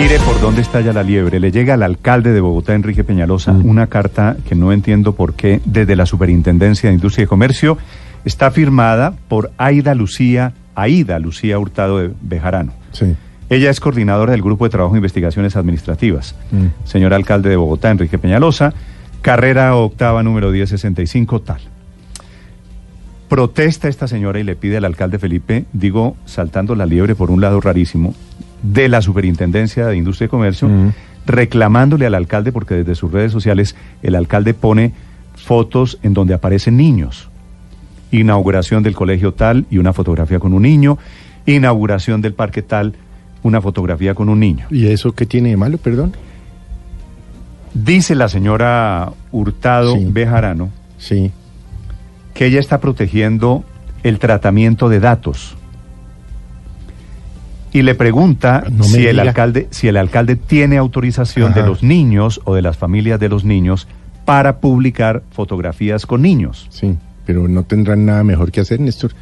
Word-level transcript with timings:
Mire 0.00 0.20
por 0.20 0.40
dónde 0.40 0.62
estalla 0.62 0.92
la 0.92 1.02
liebre. 1.02 1.40
Le 1.40 1.50
llega 1.50 1.74
al 1.74 1.82
alcalde 1.82 2.32
de 2.32 2.40
Bogotá, 2.40 2.74
Enrique 2.74 3.02
Peñalosa, 3.02 3.52
Mm. 3.52 3.66
una 3.68 3.88
carta 3.88 4.36
que 4.48 4.54
no 4.54 4.72
entiendo 4.72 5.12
por 5.14 5.34
qué, 5.34 5.60
desde 5.64 5.96
la 5.96 6.06
Superintendencia 6.06 6.88
de 6.88 6.94
Industria 6.94 7.24
y 7.24 7.26
Comercio, 7.26 7.76
está 8.24 8.52
firmada 8.52 9.14
por 9.28 9.50
Aida 9.58 9.96
Lucía, 9.96 10.52
Aida 10.76 11.18
Lucía 11.18 11.58
Hurtado 11.58 11.98
de 11.98 12.12
Bejarano. 12.22 12.72
Sí. 12.92 13.16
Ella 13.50 13.70
es 13.70 13.80
coordinadora 13.80 14.32
del 14.32 14.42
Grupo 14.42 14.64
de 14.66 14.70
Trabajo 14.70 14.94
de 14.94 14.98
Investigaciones 14.98 15.56
Administrativas. 15.56 16.36
Mm. 16.52 16.86
Señor 16.86 17.12
alcalde 17.12 17.48
de 17.48 17.56
Bogotá, 17.56 17.90
Enrique 17.90 18.18
Peñalosa, 18.18 18.72
carrera 19.20 19.74
octava 19.74 20.22
número 20.22 20.50
1065, 20.52 21.40
tal. 21.40 21.60
Protesta 23.28 23.88
esta 23.88 24.06
señora 24.06 24.38
y 24.38 24.44
le 24.44 24.54
pide 24.54 24.76
al 24.76 24.84
alcalde 24.84 25.18
Felipe, 25.18 25.64
digo, 25.72 26.16
saltando 26.24 26.74
la 26.76 26.86
liebre 26.86 27.14
por 27.16 27.30
un 27.32 27.40
lado 27.40 27.60
rarísimo, 27.60 28.14
de 28.62 28.88
la 28.88 29.00
Superintendencia 29.02 29.86
de 29.86 29.96
Industria 29.96 30.26
y 30.26 30.28
Comercio, 30.28 30.68
Mm. 30.68 30.92
reclamándole 31.26 32.06
al 32.06 32.14
alcalde, 32.14 32.52
porque 32.52 32.74
desde 32.74 32.94
sus 32.94 33.12
redes 33.12 33.32
sociales 33.32 33.76
el 34.02 34.14
alcalde 34.14 34.54
pone 34.54 34.92
fotos 35.36 35.98
en 36.02 36.14
donde 36.14 36.34
aparecen 36.34 36.76
niños. 36.76 37.28
Inauguración 38.10 38.82
del 38.82 38.94
colegio 38.94 39.34
tal 39.34 39.66
y 39.70 39.78
una 39.78 39.92
fotografía 39.92 40.38
con 40.38 40.54
un 40.54 40.62
niño. 40.62 40.98
Inauguración 41.46 42.20
del 42.22 42.32
parque 42.34 42.62
tal, 42.62 42.94
una 43.42 43.60
fotografía 43.60 44.14
con 44.14 44.28
un 44.28 44.40
niño. 44.40 44.66
¿Y 44.70 44.86
eso 44.86 45.12
qué 45.12 45.26
tiene 45.26 45.50
de 45.50 45.56
malo, 45.56 45.78
perdón? 45.78 46.14
Dice 47.74 48.14
la 48.14 48.28
señora 48.28 49.12
Hurtado 49.30 49.94
Sí. 49.94 50.06
Bejarano 50.10 50.70
Sí. 50.96 51.30
que 52.34 52.46
ella 52.46 52.60
está 52.60 52.80
protegiendo 52.80 53.64
el 54.02 54.18
tratamiento 54.18 54.88
de 54.88 55.00
datos. 55.00 55.56
Y 57.72 57.82
le 57.82 57.94
pregunta 57.94 58.64
No 58.70 58.78
me 58.78 58.84
si 58.84 59.06
el 59.06 59.16
diga. 59.16 59.22
alcalde, 59.22 59.68
si 59.70 59.88
el 59.88 59.96
alcalde 59.96 60.36
tiene 60.36 60.78
autorización 60.78 61.52
de 61.54 61.62
los 61.62 61.82
niños 61.82 62.40
o 62.44 62.54
de 62.54 62.62
las 62.62 62.76
familias 62.76 63.20
de 63.20 63.28
los 63.28 63.44
niños 63.44 63.86
para 64.24 64.58
publicar 64.58 65.22
fotografías 65.30 66.06
con 66.06 66.22
niños. 66.22 66.66
Sí, 66.70 66.96
pero 67.26 67.48
no 67.48 67.62
tendrán 67.64 68.06
nada 68.06 68.24
mejor 68.24 68.50
que 68.50 68.60
hacer, 68.60 68.80
Néstor. 68.80 69.12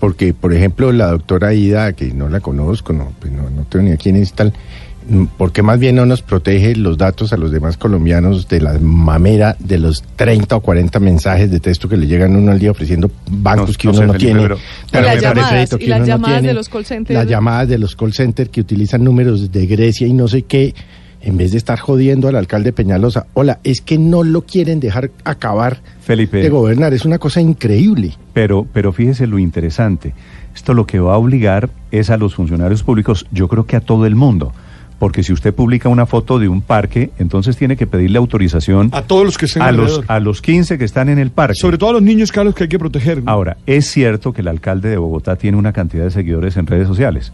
Porque, 0.00 0.34
por 0.34 0.52
ejemplo, 0.52 0.92
la 0.92 1.06
doctora 1.08 1.54
Ida, 1.54 1.92
que 1.94 2.12
no 2.12 2.28
la 2.28 2.40
conozco, 2.40 2.92
no, 2.92 3.12
pues 3.20 3.32
no, 3.32 3.48
no 3.50 3.64
tengo 3.64 3.86
ni 3.86 3.92
a 3.92 3.96
quién 3.96 4.16
es 4.16 4.32
tal, 4.34 4.52
¿por 5.36 5.52
qué 5.52 5.62
más 5.62 5.78
bien 5.78 5.96
no 5.96 6.06
nos 6.06 6.22
protege 6.22 6.74
los 6.76 6.96
datos 6.98 7.32
a 7.32 7.36
los 7.36 7.50
demás 7.50 7.76
colombianos 7.76 8.48
de 8.48 8.60
la 8.60 8.78
mamera 8.78 9.56
de 9.58 9.78
los 9.78 10.02
30 10.16 10.56
o 10.56 10.60
40 10.60 10.98
mensajes 11.00 11.50
de 11.50 11.60
texto 11.60 11.88
que 11.88 11.96
le 11.96 12.06
llegan 12.06 12.34
a 12.34 12.38
uno 12.38 12.52
al 12.52 12.58
día 12.58 12.70
ofreciendo 12.70 13.10
bancos 13.30 13.70
No- 13.70 13.76
que 13.76 13.88
no 13.88 13.92
uno 13.92 14.00
sé, 14.00 14.06
no 14.06 14.12
Felipe, 14.14 14.26
tiene? 14.26 14.42
pero- 14.42 14.58
tarjetas 14.90 15.22
las 15.22 15.22
llamadas, 15.22 15.70
y 15.80 15.86
las 15.86 15.98
uno 15.98 15.98
no 15.98 16.06
llamadas 16.06 16.42
de 16.42 16.54
los 16.54 16.68
call 16.68 16.84
centers. 16.86 17.18
Las 17.18 17.26
llamadas 17.28 17.68
de 17.68 17.78
los 17.78 17.96
call 17.96 18.12
centers 18.12 18.50
que 18.50 18.60
utilizan 18.60 19.04
números 19.04 19.52
de 19.52 19.66
Grecia 19.66 20.06
y 20.06 20.12
no 20.12 20.26
sé 20.28 20.42
qué, 20.42 20.74
en 21.20 21.36
vez 21.38 21.52
de 21.52 21.58
estar 21.58 21.78
jodiendo 21.78 22.28
al 22.28 22.36
alcalde 22.36 22.72
Peñalosa. 22.72 23.26
Hola, 23.32 23.58
es 23.64 23.80
que 23.80 23.96
no 23.98 24.22
lo 24.22 24.42
quieren 24.42 24.78
dejar 24.80 25.10
acabar 25.24 25.80
Felipe. 26.02 26.38
de 26.38 26.50
gobernar. 26.50 26.92
Es 26.92 27.04
una 27.06 27.18
cosa 27.18 27.40
increíble. 27.40 28.12
Pero, 28.34 28.66
pero 28.72 28.92
fíjese 28.92 29.26
lo 29.26 29.38
interesante. 29.38 30.12
Esto 30.54 30.74
lo 30.74 30.86
que 30.86 31.00
va 31.00 31.14
a 31.14 31.16
obligar 31.16 31.70
es 31.90 32.10
a 32.10 32.16
los 32.18 32.34
funcionarios 32.34 32.82
públicos, 32.82 33.26
yo 33.32 33.48
creo 33.48 33.66
que 33.66 33.76
a 33.76 33.80
todo 33.80 34.04
el 34.06 34.14
mundo. 34.14 34.52
Porque 35.04 35.22
si 35.22 35.34
usted 35.34 35.52
publica 35.52 35.90
una 35.90 36.06
foto 36.06 36.38
de 36.38 36.48
un 36.48 36.62
parque, 36.62 37.10
entonces 37.18 37.58
tiene 37.58 37.76
que 37.76 37.86
pedirle 37.86 38.16
autorización 38.16 38.88
A 38.92 39.02
todos 39.02 39.22
los 39.26 39.36
que 39.36 39.44
estén 39.44 39.60
a 39.60 39.70
los, 39.70 39.80
alrededor. 39.90 40.04
a 40.08 40.18
los 40.20 40.40
15 40.40 40.78
que 40.78 40.84
están 40.86 41.10
en 41.10 41.18
el 41.18 41.30
parque. 41.30 41.56
Sobre 41.56 41.76
todo 41.76 41.90
a 41.90 41.92
los 41.92 42.02
niños, 42.02 42.32
Carlos, 42.32 42.54
que 42.54 42.62
hay 42.62 42.68
que 42.70 42.78
proteger. 42.78 43.22
¿no? 43.22 43.30
Ahora, 43.30 43.58
es 43.66 43.84
cierto 43.86 44.32
que 44.32 44.40
el 44.40 44.48
alcalde 44.48 44.88
de 44.88 44.96
Bogotá 44.96 45.36
tiene 45.36 45.58
una 45.58 45.74
cantidad 45.74 46.04
de 46.04 46.10
seguidores 46.10 46.56
en 46.56 46.66
redes 46.66 46.88
sociales. 46.88 47.32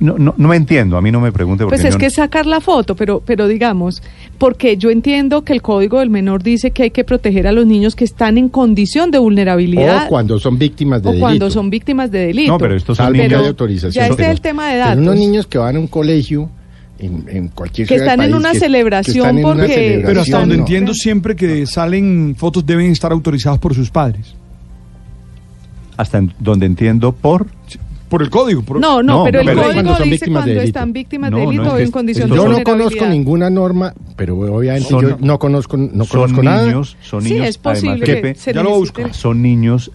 No, 0.00 0.18
no, 0.18 0.34
no 0.36 0.48
me 0.48 0.56
entiendo, 0.56 0.96
a 0.96 1.00
mí 1.00 1.12
no 1.12 1.20
me 1.20 1.30
pregunte 1.30 1.62
porque 1.64 1.76
Pues 1.80 1.84
es 1.94 1.96
que 1.96 2.10
sacar 2.10 2.46
la 2.46 2.60
foto, 2.60 2.96
pero, 2.96 3.22
pero 3.24 3.46
digamos, 3.46 4.02
porque 4.36 4.76
yo 4.76 4.90
entiendo 4.90 5.44
que 5.44 5.52
el 5.52 5.62
Código 5.62 6.00
del 6.00 6.10
Menor 6.10 6.42
dice 6.42 6.72
que 6.72 6.82
hay 6.82 6.90
que 6.90 7.04
proteger 7.04 7.46
a 7.46 7.52
los 7.52 7.64
niños 7.64 7.94
que 7.94 8.04
están 8.04 8.36
en 8.38 8.48
condición 8.48 9.12
de 9.12 9.18
vulnerabilidad 9.18 10.06
O 10.06 10.08
cuando 10.08 10.40
son 10.40 10.58
víctimas 10.58 11.02
de 11.04 11.08
o 11.10 11.18
cuando 11.20 11.48
son 11.48 11.70
víctimas 11.70 12.10
de 12.10 12.26
delito. 12.26 12.52
No, 12.52 12.58
pero 12.58 12.74
estos 12.74 12.96
son 12.98 13.12
que 13.14 13.22
niños. 13.22 13.38
haya 13.38 13.48
autorización. 13.50 13.92
ya 13.92 14.02
este 14.10 14.16
Pero- 14.16 14.28
es 14.30 14.34
el 14.34 14.40
tema 14.42 14.66
de 14.66 14.72
pero 14.72 14.84
datos. 14.84 15.02
unos 15.02 15.16
niños 15.16 15.46
que 15.46 15.58
van 15.58 15.76
a 15.76 15.78
un 15.78 15.86
colegio 15.86 16.50
en, 16.98 17.24
en 17.28 17.48
cualquier 17.48 17.86
Que 17.86 17.94
ciudad 17.94 18.12
del 18.12 18.20
están 18.20 18.24
en 18.26 18.30
país, 18.32 18.40
una 18.44 18.52
que- 18.52 18.58
celebración 18.58 19.12
que 19.14 19.18
están 19.20 19.38
en 19.38 19.44
una 19.44 19.54
porque- 19.54 19.74
celebración, 19.74 20.06
Pero 20.06 20.20
hasta 20.20 20.38
donde 20.40 20.56
no. 20.56 20.62
entiendo, 20.62 20.94
siempre 20.94 21.36
que 21.36 21.66
salen 21.66 22.34
fotos 22.36 22.66
deben 22.66 22.90
estar 22.92 23.12
autorizadas 23.12 23.58
por 23.58 23.74
sus 23.74 23.90
padres. 23.90 24.34
Hasta 25.96 26.18
en- 26.18 26.32
donde 26.38 26.66
entiendo 26.66 27.12
por... 27.12 27.46
Por 28.08 28.22
el 28.22 28.30
código. 28.30 28.62
por- 28.62 28.80
No, 28.80 29.02
no, 29.02 29.18
No, 29.18 29.24
pero 29.24 29.40
el 29.40 29.46
pero 29.46 29.58
código 29.60 29.74
cuando 29.74 29.94
son 29.96 30.04
dice 30.04 30.10
víctimas 30.14 30.24
de 30.24 30.32
cuando 30.50 30.60
delito. 30.60 30.78
están 30.78 30.92
víctimas 30.94 31.30
No, 31.30 31.36
de 31.36 31.42
no, 31.44 31.50
delito 31.50 31.66
es 31.66 31.72
o 31.72 31.78
en 31.84 31.90
condición 31.90 32.30
de 32.30 32.36
Yo 32.36 32.48
no 32.48 32.62
conozco 32.64 33.06
ninguna 33.06 33.50
norma, 33.50 33.92
pero 34.16 34.38
obviamente 34.38 34.88
Son- 34.88 35.02
yo 35.02 35.16
no 35.20 35.38
conozco, 35.38 35.76
no 35.76 36.04
son 36.06 36.20
conozco 36.22 36.42
nada. 36.42 36.64
niños, 36.64 36.96
son 37.02 37.22
Sí, 37.22 37.34
niños, 37.34 37.48
es 37.48 37.58
posible 37.58 37.90
además, 37.90 38.06
que 38.08 38.14
Pepe, 38.14 38.34
se 38.36 38.54
ya 38.54 38.62
lo 38.62 38.70
busco. 38.78 39.02
son 39.12 39.42
niños 39.42 39.90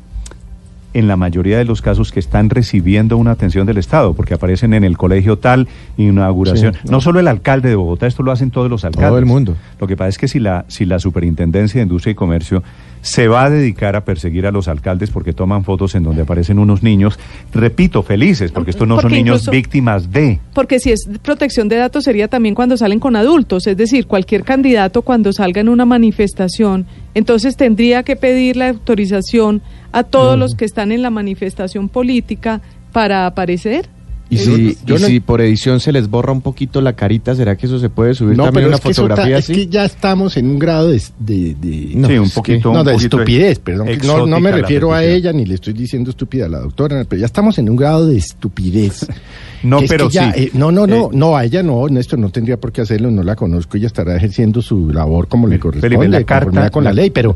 en 0.94 1.08
la 1.08 1.18
mayoría 1.18 1.58
de 1.58 1.66
los 1.66 1.81
casos 1.81 2.12
que 2.12 2.20
están 2.20 2.50
recibiendo 2.50 3.18
una 3.18 3.31
atención 3.31 3.66
del 3.66 3.78
Estado, 3.78 4.14
porque 4.14 4.34
aparecen 4.34 4.74
en 4.74 4.84
el 4.84 4.98
colegio 4.98 5.38
tal, 5.38 5.68
inauguración. 5.98 6.74
Sí, 6.74 6.80
no. 6.86 6.92
no. 6.92 7.02
solo 7.02 7.20
el 7.20 7.28
alcalde 7.28 7.70
de 7.70 7.76
Bogotá, 7.76 8.08
esto 8.08 8.24
lo 8.24 8.31
hacen 8.31 8.52
todos 8.52 8.70
los 8.70 8.86
alcaldes. 8.86 9.09
Todo 9.09 9.20
el 9.20 9.26
mundo. 9.26 9.56
Lo 9.80 9.88
que 9.88 9.98
pasa 9.98 10.09
es 10.09 10.18
que 10.18 10.28
si 10.28 10.40
la, 10.40 10.66
si 10.68 10.86
la 10.86 11.00
Superintendencia 11.00 11.80
de 11.80 11.84
Industria 11.84 12.12
y 12.12 12.16
Comercio 12.16 12.64
se 13.02 13.28
va 13.28 13.44
a 13.44 13.50
dedicar 13.50 13.98
a 13.98 14.06
perseguir 14.06 14.48
a 14.48 14.52
los 14.52 14.70
alcaldes 14.70 15.09
porque 15.09 15.34
toman 15.34 15.66
fotos 15.66 15.94
en 15.96 16.04
donde 16.04 16.22
aparecen 16.22 16.58
unos 16.58 16.84
niños, 16.84 17.20
repito, 17.54 18.02
felices, 18.02 18.52
porque 18.52 18.72
estos 18.72 18.88
no 18.88 19.02
son 19.02 19.12
niños 19.12 19.42
incluso- 19.42 19.52
víctimas 19.52 20.12
de... 20.12 20.40
Porque 20.54 20.80
si 20.80 20.92
es 20.92 21.10
protección 21.22 21.68
de 21.68 21.75
datos 21.75 22.06
sería 22.06 22.30
también 22.30 22.56
cuando 22.56 22.78
salen 22.78 23.00
con 23.00 23.18
adultos, 23.18 23.68
es 23.68 23.75
decir, 23.75 24.08
cualquier 24.08 24.44
candidato 24.44 25.02
cuando 25.02 25.34
salga 25.34 25.60
en 25.60 25.68
una 25.68 25.84
manifestación, 25.84 26.86
entonces 27.14 27.58
tendría 27.58 28.04
que 28.04 28.16
pedir 28.16 28.56
la 28.56 28.70
autorización 28.70 29.62
a 29.94 30.04
todos 30.04 30.38
los 30.38 30.56
que 30.56 30.66
están 30.66 30.92
en 30.92 31.02
la 31.02 31.09
manifestación 31.09 31.88
política 31.88 32.59
para 32.92 33.26
aparecer. 33.26 33.88
Y 34.30 34.38
si, 34.38 34.78
yo 34.86 34.96
y 34.96 35.00
no- 35.02 35.08
si 35.08 35.20
por 35.20 35.42
edición 35.42 35.80
se 35.80 35.92
les 35.92 36.09
borra 36.09 36.31
un 36.31 36.42
poquito 36.42 36.81
la 36.81 36.94
carita, 36.94 37.36
¿será 37.36 37.56
que 37.56 37.68
eso 37.68 37.78
se 37.78 37.90
puede 37.90 38.16
subir 38.16 38.36
No, 38.36 38.46
también 38.46 38.62
pero 38.64 38.68
una 38.70 38.76
es 38.78 38.81
que, 38.81 38.90
eso 38.90 39.02
fotografía 39.04 39.38
está- 39.38 39.52
es 39.52 39.58
que 39.59 39.68
ya 39.68 39.86
estamos 39.86 40.38
en 40.38 40.50
un 40.50 40.58
grado 40.58 40.88
de... 40.88 41.00
de- 41.20 41.54
de- 41.54 41.92
No, 41.96 42.08
sí, 42.08 42.18
un 42.18 42.30
que- 42.30 42.34
poquito... 42.34 42.74
no, 42.74 42.80
un 42.80 42.86
de 42.88 42.94
poquito 42.94 43.18
estupidez, 43.18 43.59
perdón. 43.59 43.88
que 43.88 43.98
No, 44.08 44.26
no 44.26 44.40
me 44.40 44.52
refiero 44.52 44.92
a 44.92 45.04
ella 45.04 45.31
ni 45.34 45.46
le 45.46 45.54
estoy 45.56 45.74
diciendo 45.74 46.10
estúpida 46.10 46.48
a 46.48 46.50
la 46.50 46.60
doctora, 46.62 47.06
pero 47.08 47.20
ya 47.20 47.28
estamos 47.28 47.60
en 47.60 47.70
un 47.70 47.75
grado 47.75 48.08
de 48.08 48.18
estupidez. 48.18 49.06
No, 49.64 49.78
Que 49.80 49.86
es 49.86 49.92
pero 49.92 50.08
que 50.10 50.14
ya, 50.16 50.34
sí. 50.34 50.44
eh, 50.44 50.50
no, 50.56 50.74
no, 50.74 50.86
no, 50.86 51.06
Eh, 51.06 51.10
no, 51.14 51.38
a 51.38 51.46
ella 51.46 51.64
no, 51.64 51.88
Néstor 51.88 52.20
no 52.20 52.30
tendría 52.31 52.58
por 52.60 52.74
qué 52.74 52.81
hacerlo, 52.81 53.10
no 53.12 53.24
la 53.24 53.38
conozco, 53.38 53.78
ella 53.78 53.88
estará 53.88 54.18
ejerciendo 54.18 54.62
su 54.62 54.90
labor 54.90 55.30
como 55.30 55.48
le 55.48 55.58
corresponde, 55.58 56.06
la 56.10 56.24
carta- 56.25 56.70
con 56.70 56.84
la 56.84 56.90
la- 56.90 57.02
ley, 57.04 57.12
pero, 57.12 57.34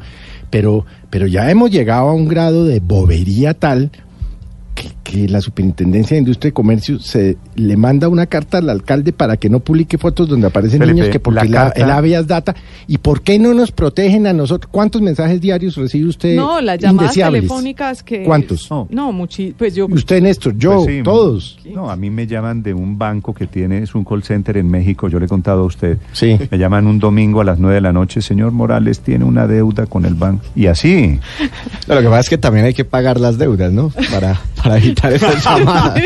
pero, 0.50 0.85
pero 1.09 1.28
ya 1.28 1.50
hemos 1.50 1.72
llegado 1.72 2.09
a 2.09 2.13
un 2.13 2.28
grado 2.28 2.66
de 2.66 2.80
bobería 2.80 3.53
tal 3.53 3.91
que, 4.75 4.91
que 5.09 5.28
la 5.29 5.40
Superintendencia 5.40 6.16
de 6.16 6.19
Industria 6.19 6.50
y 6.50 6.51
Comercio 6.51 7.00
se 7.00 7.38
le 7.56 7.78
manda 7.78 8.09
una 8.09 8.25
carta 8.25 8.57
al 8.57 8.69
alcalde 8.69 9.13
para 9.13 9.38
que 9.38 9.50
no 9.50 9.62
publique 9.62 9.97
fotos 9.97 10.28
donde 10.28 10.47
aparecen 10.47 10.79
Felipe, 10.79 10.95
niños 10.95 11.09
que 11.09 11.19
porque 11.22 11.40
la 11.40 11.45
la- 11.45 11.57
carta- 11.66 11.81
el 11.81 11.90
habeas 11.91 12.28
data 12.28 12.56
y 12.88 12.97
por 12.97 13.22
qué 13.22 13.40
no 13.40 13.53
nos 13.53 13.72
protegen 13.72 14.28
a 14.28 14.34
nosotros 14.34 14.69
cuántos 14.72 15.01
mensajes 15.01 15.40
diarios 15.40 15.78
recibe 15.78 16.09
usted 16.09 16.35
no, 16.35 16.59
las 16.59 16.78
llamadas 16.79 17.13
telefónicas 17.13 18.03
que... 18.03 18.23
¿Cuántos? 18.23 18.69
No, 18.69 18.88
no 18.91 19.13
muchi- 19.13 19.53
pues 19.57 19.75
yo... 19.75 19.85
usted 19.88 20.22
Néstor 20.22 20.57
yo 20.57 20.84
Pues 20.84 20.97
sí, 20.97 21.03
todos 21.03 21.59
No, 21.74 21.89
a 21.89 21.95
mí 21.95 22.09
me 22.09 22.28
llaman 22.28 22.62
de 22.62 22.74
un 22.74 22.97
banco 22.97 23.34
que 23.34 23.47
tiene, 23.47 23.84
es 23.84 23.95
un 23.95 24.03
call 24.03 24.24
center 24.24 24.57
en 24.57 24.69
México, 24.69 25.07
yo 25.07 25.19
le 25.19 25.25
he 25.25 25.29
contado 25.29 25.62
a 25.62 25.66
usted. 25.66 25.97
Sí. 26.12 26.38
Me 26.51 26.57
llaman 26.57 26.85
un 26.85 27.00
domingo 27.00 27.39
a 27.41 27.44
las 27.45 27.59
9 27.59 27.75
de 27.75 27.81
la 27.81 27.94
noche, 27.94 28.19
señor 28.22 28.51
Morales 28.51 29.00
tiene 29.00 29.24
una 29.24 29.47
deuda 29.47 29.85
con 29.85 30.03
el 30.06 30.16
banco. 30.16 30.44
Y 30.56 30.66
así. 30.68 31.19
No, 31.88 31.95
lo 31.95 32.01
que 32.01 32.07
pasa 32.07 32.19
es 32.19 32.29
que 32.29 32.38
también 32.38 32.66
hay 32.66 32.74
que 32.74 32.84
pagar 32.84 33.19
las 33.19 33.38
deudas, 33.38 33.72
¿no? 33.72 33.89
Para, 34.12 34.39
para 34.62 34.75
evitar 35.03 35.13
esas 35.13 35.44
llamadas. 35.46 36.02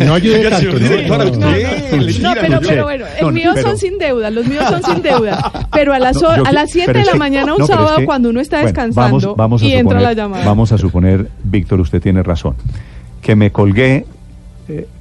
no 0.00 0.14
ayude 0.14 0.42
tanto 0.50 0.58
señor 0.58 0.74
¿no? 0.74 0.88
director, 0.88 1.18
No, 1.18 1.30
¿usted 1.30 1.40
no. 1.40 2.02
le 2.02 2.12
No, 2.12 2.18
tira, 2.18 2.36
pero, 2.40 2.60
pero 2.60 2.84
bueno, 2.84 3.04
No, 3.20 3.28
el 3.28 3.34
mío 3.34 3.50
pero- 3.54 3.68
son 3.68 3.78
sin 3.78 3.98
deuda, 3.98 4.30
los 4.30 4.46
míos 4.46 4.64
son 4.68 4.82
sin 4.82 5.02
deuda. 5.02 5.52
Pero 5.72 5.92
a 5.92 5.98
las, 5.98 6.20
No, 6.22 6.28
hor- 6.28 6.36
yo 6.38 6.46
a 6.46 6.52
las 6.52 6.70
7 6.70 6.86
pero 6.86 6.98
de 7.00 7.04
la 7.06 7.12
que- 7.12 7.18
mañana 7.18 7.52
un 7.54 7.58
no, 7.60 7.66
pero 7.66 7.74
es 7.74 7.80
sábado 7.80 7.96
que- 7.98 8.04
cuando 8.06 8.30
uno 8.30 8.40
está 8.40 8.56
bueno, 8.58 8.66
descansando 8.68 9.18
vamos, 9.34 9.36
vamos 9.36 9.62
a 9.62 9.64
y 9.64 9.72
entra 9.72 9.82
suponer, 9.98 10.02
la 10.02 10.12
llamada. 10.12 10.44
Vamos 10.44 10.72
a 10.72 10.78
suponer, 10.78 11.28
Víctor, 11.42 11.80
usted 11.80 12.00
tiene 12.00 12.22
razón, 12.22 12.54
que 13.20 13.34
me 13.34 13.50
colgué, 13.50 14.04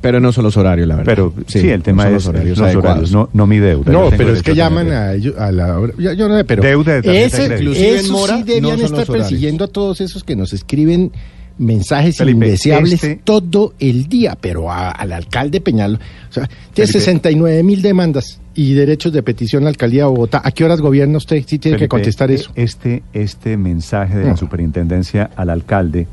Pero 0.02 0.20
no 0.20 0.32
son 0.34 0.44
los 0.46 0.58
horarios, 0.58 0.88
la 0.88 0.96
verdad. 0.98 1.10
pero 1.10 1.34
sí, 1.48 1.70
el 1.70 1.82
tema 1.84 2.04
no 2.06 2.10
son 2.10 2.16
es 2.18 2.24
los 2.26 2.28
horarios 2.28 2.58
los 2.58 2.76
horarios, 2.76 3.12
no, 3.14 3.30
no 3.34 3.48
mi 3.48 3.60
deuda. 3.60 3.92
No, 3.92 4.10
pero 4.18 4.34
es 4.34 4.44
que 4.44 4.56
llaman 4.56 4.92
a 4.92 5.14
ellos 5.14 5.36
a 5.38 5.52
la 5.54 5.80
hora. 5.80 5.94
Yo, 5.98 6.12
yo 6.14 6.28
no 6.28 6.36
sé, 6.38 6.44
pero 6.44 6.64
Deuda 6.64 6.94
de 6.96 7.02
tarjeta 7.04 7.12
de 7.20 7.26
ese, 7.26 7.38
crédito. 7.48 7.62
Inclusive 7.72 7.96
eso 7.96 8.06
en 8.08 8.12
mora, 8.12 8.36
sí 8.38 8.44
debían 8.44 8.80
no 8.80 8.86
estar 8.86 9.08
los 9.08 9.10
persiguiendo 9.18 9.64
a 9.64 9.68
todos 9.68 10.02
esos 10.02 10.24
que 10.26 10.36
nos 10.36 10.52
escriben 10.54 11.12
mensajes 11.58 12.18
Felipe, 12.18 12.46
indeseables 12.46 12.94
este- 12.94 13.16
todo 13.24 13.74
el 13.80 14.08
día, 14.08 14.36
pero 14.40 14.72
a- 14.72 14.90
al 14.92 15.12
alcalde 15.14 15.62
Peñal, 15.62 16.00
o 16.30 16.34
sea, 16.34 16.48
tiene 16.74 16.88
Felipe. 16.88 17.00
69 17.00 17.64
mil 17.64 17.82
demandas 17.82 18.40
y 18.56 18.74
derechos 18.74 19.14
de 19.14 19.24
petición 19.24 19.64
a 19.64 19.66
la 19.66 19.70
alcaldía 19.70 20.04
de 20.04 20.10
Bogotá. 20.10 20.42
¿A 20.44 20.52
qué 20.52 20.64
horas 20.66 20.82
gobierna 20.82 21.18
usted? 21.18 21.44
Sí 21.48 21.60
tiene 21.60 21.78
que 21.78 21.88
contestar 21.88 22.32
eso. 22.32 22.52
Este, 22.56 23.04
este 23.14 23.58
mensaje 23.58 24.18
de 24.18 24.26
la 24.26 24.38
superintendencia 24.38 25.30
al 25.36 25.50
alcalde, 25.50 26.08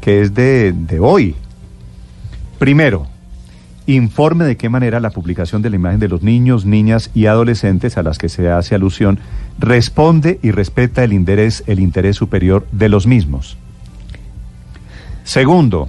que 0.00 0.20
es 0.22 0.34
de, 0.34 0.72
de 0.72 1.00
hoy. 1.00 1.34
Primero, 2.58 3.06
informe 3.86 4.44
de 4.44 4.56
qué 4.56 4.68
manera 4.68 5.00
la 5.00 5.10
publicación 5.10 5.62
de 5.62 5.70
la 5.70 5.76
imagen 5.76 5.98
de 6.00 6.08
los 6.08 6.22
niños, 6.22 6.64
niñas 6.66 7.10
y 7.14 7.26
adolescentes 7.26 7.96
a 7.96 8.02
las 8.02 8.18
que 8.18 8.28
se 8.28 8.48
hace 8.50 8.74
alusión 8.74 9.18
responde 9.58 10.38
y 10.42 10.50
respeta 10.52 11.02
el 11.04 11.12
interés, 11.12 11.64
el 11.66 11.80
interés 11.80 12.16
superior 12.16 12.66
de 12.72 12.88
los 12.88 13.06
mismos. 13.06 13.56
Segundo, 15.30 15.88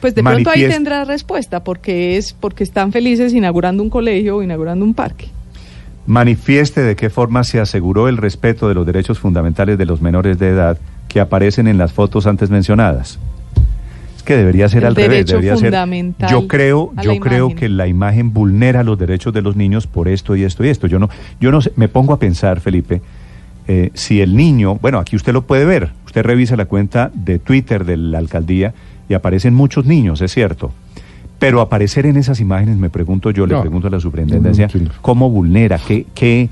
Pues 0.00 0.16
de 0.16 0.22
pronto 0.24 0.50
ahí 0.50 0.66
tendrá 0.66 1.04
respuesta, 1.04 1.62
porque 1.62 2.16
es 2.16 2.32
porque 2.32 2.64
están 2.64 2.90
felices 2.90 3.32
inaugurando 3.32 3.84
un 3.84 3.88
colegio 3.88 4.38
o 4.38 4.42
inaugurando 4.42 4.84
un 4.84 4.94
parque. 4.94 5.28
manifieste 6.08 6.80
de 6.80 6.96
qué 6.96 7.08
forma 7.08 7.44
se 7.44 7.60
aseguró 7.60 8.08
el 8.08 8.16
respeto 8.16 8.66
de 8.68 8.74
los 8.74 8.84
derechos 8.84 9.20
fundamentales 9.20 9.78
de 9.78 9.86
los 9.86 10.00
menores 10.00 10.40
de 10.40 10.48
edad 10.48 10.76
que 11.06 11.20
aparecen 11.20 11.68
en 11.68 11.78
las 11.78 11.92
fotos 11.92 12.26
antes 12.26 12.50
mencionadas. 12.50 13.20
Es 14.16 14.24
que 14.24 14.36
debería 14.36 14.68
ser 14.68 14.82
El 14.82 14.88
al 14.88 14.96
revés, 14.96 15.24
debería 15.24 15.56
ser. 15.56 15.66
fundamental 15.66 16.28
Yo 16.28 16.48
creo, 16.48 16.92
yo 17.00 17.20
creo 17.20 17.46
imagen. 17.46 17.56
que 17.56 17.68
la 17.68 17.86
imagen 17.86 18.32
vulnera 18.32 18.82
los 18.82 18.98
derechos 18.98 19.32
de 19.32 19.40
los 19.40 19.54
niños 19.54 19.86
por 19.86 20.08
esto 20.08 20.34
y 20.34 20.42
esto 20.42 20.64
y 20.64 20.68
esto. 20.68 20.88
Yo 20.88 20.98
no, 20.98 21.08
yo 21.40 21.52
no 21.52 21.60
sé, 21.60 21.72
me 21.76 21.86
pongo 21.86 22.12
a 22.12 22.18
pensar, 22.18 22.58
Felipe, 22.58 23.02
eh, 23.68 23.90
si 23.94 24.20
el 24.20 24.34
niño, 24.34 24.78
bueno, 24.82 24.98
aquí 24.98 25.14
usted 25.14 25.32
lo 25.32 25.42
puede 25.42 25.64
ver, 25.64 25.92
usted 26.10 26.24
revisa 26.24 26.56
la 26.56 26.64
cuenta 26.64 27.08
de 27.14 27.38
Twitter 27.38 27.84
de 27.84 27.96
la 27.96 28.18
alcaldía 28.18 28.74
y 29.08 29.14
aparecen 29.14 29.54
muchos 29.54 29.86
niños, 29.86 30.20
es 30.20 30.32
cierto. 30.34 30.72
Pero 31.38 31.60
aparecer 31.60 32.04
en 32.04 32.16
esas 32.16 32.40
imágenes, 32.40 32.78
me 32.78 32.90
pregunto 32.90 33.30
yo, 33.30 33.46
le 33.46 33.56
pregunto 33.60 33.86
a 33.86 33.90
la 33.90 34.00
superintendencia, 34.00 34.66
No, 34.66 34.72
no 34.72 34.78
entiendo. 34.80 35.00
¿cómo 35.02 35.30
vulnera? 35.30 35.78
¿Qué, 35.78 36.06
qué, 36.12 36.48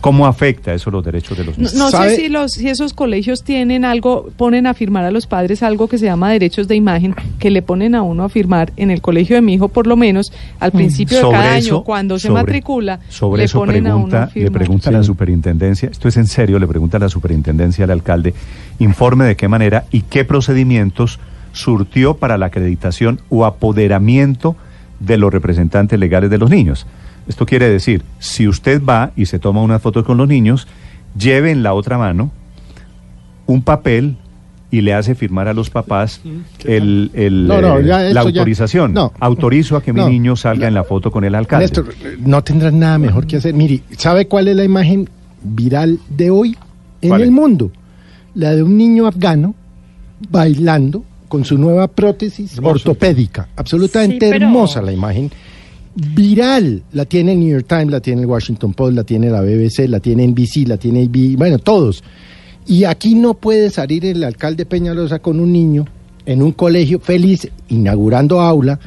¿Cómo 0.00 0.26
afecta 0.26 0.72
eso 0.72 0.92
los 0.92 1.04
derechos 1.04 1.36
de 1.36 1.44
los 1.44 1.58
No, 1.58 1.64
niños? 1.70 1.74
no 1.74 1.90
sé 1.90 2.14
si 2.16 2.28
los 2.28 2.52
si 2.52 2.68
esos 2.68 2.92
colegios 2.92 3.42
tienen 3.42 3.84
algo, 3.84 4.30
ponen 4.36 4.68
a 4.68 4.74
firmar 4.74 5.04
a 5.04 5.10
los 5.10 5.26
padres 5.26 5.62
algo 5.64 5.88
que 5.88 5.98
se 5.98 6.04
llama 6.04 6.30
derechos 6.30 6.68
de 6.68 6.76
imagen, 6.76 7.16
que 7.40 7.50
le 7.50 7.62
ponen 7.62 7.96
a 7.96 8.02
uno 8.02 8.22
a 8.22 8.28
firmar 8.28 8.72
en 8.76 8.92
el 8.92 9.00
colegio 9.00 9.34
de 9.34 9.42
mi 9.42 9.54
hijo, 9.54 9.68
por 9.68 9.88
lo 9.88 9.96
menos 9.96 10.32
al 10.60 10.70
principio 10.70 11.18
de 11.18 11.24
Mm. 11.24 11.30
Cada 11.32 11.58
eso- 11.58 11.74
año, 11.76 11.84
cuando 11.84 12.18
se 12.18 12.28
sobre- 12.28 12.42
matricula, 12.42 13.00
Sobre 13.08 13.38
le 13.40 13.44
eso 13.46 13.58
ponen 13.58 13.86
a 13.88 13.96
uno 13.96 14.04
a 14.06 14.26
pregunta, 14.28 14.30
le 14.34 14.50
pregunta 14.52 14.88
a 14.90 14.92
la 14.92 15.02
superintendencia, 15.02 15.88
esto 15.90 16.06
es 16.06 16.16
en 16.16 16.26
serio, 16.28 16.58
le 16.60 16.68
pregunta 16.68 16.96
a 16.98 17.00
la 17.00 17.08
superintendencia 17.08 17.84
al 17.84 17.90
alcalde, 17.90 18.34
informe 18.78 19.24
de 19.24 19.34
qué 19.36 19.48
manera 19.48 19.84
y 19.90 20.02
qué 20.02 20.24
procedimientos 20.24 21.18
surtió 21.52 22.14
para 22.14 22.38
la 22.38 22.46
acreditación 22.46 23.20
o 23.30 23.44
apoderamiento 23.44 24.54
de 25.00 25.16
los 25.16 25.32
representantes 25.32 25.98
legales 25.98 26.30
de 26.30 26.38
los 26.38 26.50
niños. 26.50 26.86
Esto 27.28 27.46
quiere 27.46 27.68
decir, 27.68 28.02
si 28.18 28.48
usted 28.48 28.82
va 28.82 29.12
y 29.16 29.26
se 29.26 29.38
toma 29.38 29.62
una 29.62 29.78
foto 29.78 30.02
con 30.04 30.16
los 30.16 30.26
niños, 30.28 30.66
lleve 31.16 31.50
en 31.50 31.62
la 31.62 31.74
otra 31.74 31.98
mano 31.98 32.30
un 33.46 33.62
papel 33.62 34.16
y 34.70 34.82
le 34.82 34.92
hace 34.94 35.14
firmar 35.14 35.48
a 35.48 35.54
los 35.54 35.70
papás 35.70 36.20
el, 36.64 37.10
el, 37.14 37.46
No, 37.46 37.60
no, 37.62 37.78
eh, 37.78 37.84
ya 37.86 37.98
la 38.00 38.12
ya- 38.12 38.20
autorización. 38.20 38.92
no. 38.92 39.12
Autorizo 39.20 39.76
a 39.76 39.82
que 39.82 39.92
mi 39.92 40.00
No. 40.00 40.08
niño 40.10 40.36
salga 40.36 40.68
en 40.68 40.74
la 40.74 40.84
foto 40.84 41.10
con 41.10 41.24
el 41.24 41.34
alcalde. 41.34 41.64
Néstor, 41.66 41.94
no 42.20 42.42
tendrán 42.44 42.78
nada 42.78 42.98
mejor 42.98 43.26
que 43.26 43.36
hacer. 43.36 43.54
Mire, 43.54 43.82
¿sabe 43.96 44.26
cuál 44.26 44.48
es 44.48 44.56
la 44.56 44.64
imagen 44.64 45.08
viral 45.42 45.98
de 46.10 46.30
hoy 46.30 46.56
en 47.00 47.08
¿Cuál 47.08 47.22
el 47.22 47.28
es? 47.28 47.32
mundo? 47.32 47.70
La 48.34 48.54
de 48.54 48.62
un 48.62 48.76
niño 48.76 49.06
afgano 49.06 49.54
bailando 50.30 51.04
con 51.28 51.44
su 51.44 51.56
nueva 51.58 51.88
prótesis 51.88 52.54
Hermoso. 52.54 52.90
ortopédica. 52.90 53.48
Absolutamente 53.56 54.26
Sí, 54.26 54.32
pero- 54.32 54.46
hermosa 54.46 54.82
la 54.82 54.92
imagen. 54.92 55.30
Viral. 56.14 56.82
La 56.92 57.04
tiene 57.04 57.32
el 57.32 57.40
New 57.40 57.48
York 57.50 57.66
Times, 57.68 57.90
la 57.90 58.00
tiene 58.00 58.20
el 58.22 58.26
Washington 58.26 58.72
Post, 58.74 58.94
la 58.94 59.04
tiene 59.04 59.30
la 59.30 59.40
BBC, 59.42 59.88
la 59.88 60.00
tiene 60.00 60.26
NBC, 60.28 60.66
la 60.68 60.76
tiene 60.76 61.02
AB, 61.02 61.36
bueno, 61.36 61.58
todos. 61.58 62.02
Y 62.66 62.84
aquí 62.84 63.14
no 63.14 63.34
puede 63.34 63.70
salir 63.70 64.04
el 64.06 64.22
alcalde 64.24 64.64
Peñalosa 64.66 65.18
con 65.18 65.40
un 65.40 65.52
niño 65.52 65.86
en 66.26 66.42
un 66.42 66.52
colegio 66.52 67.00
feliz, 67.00 67.48
inaugurando 67.68 68.40
aula, 68.40 68.78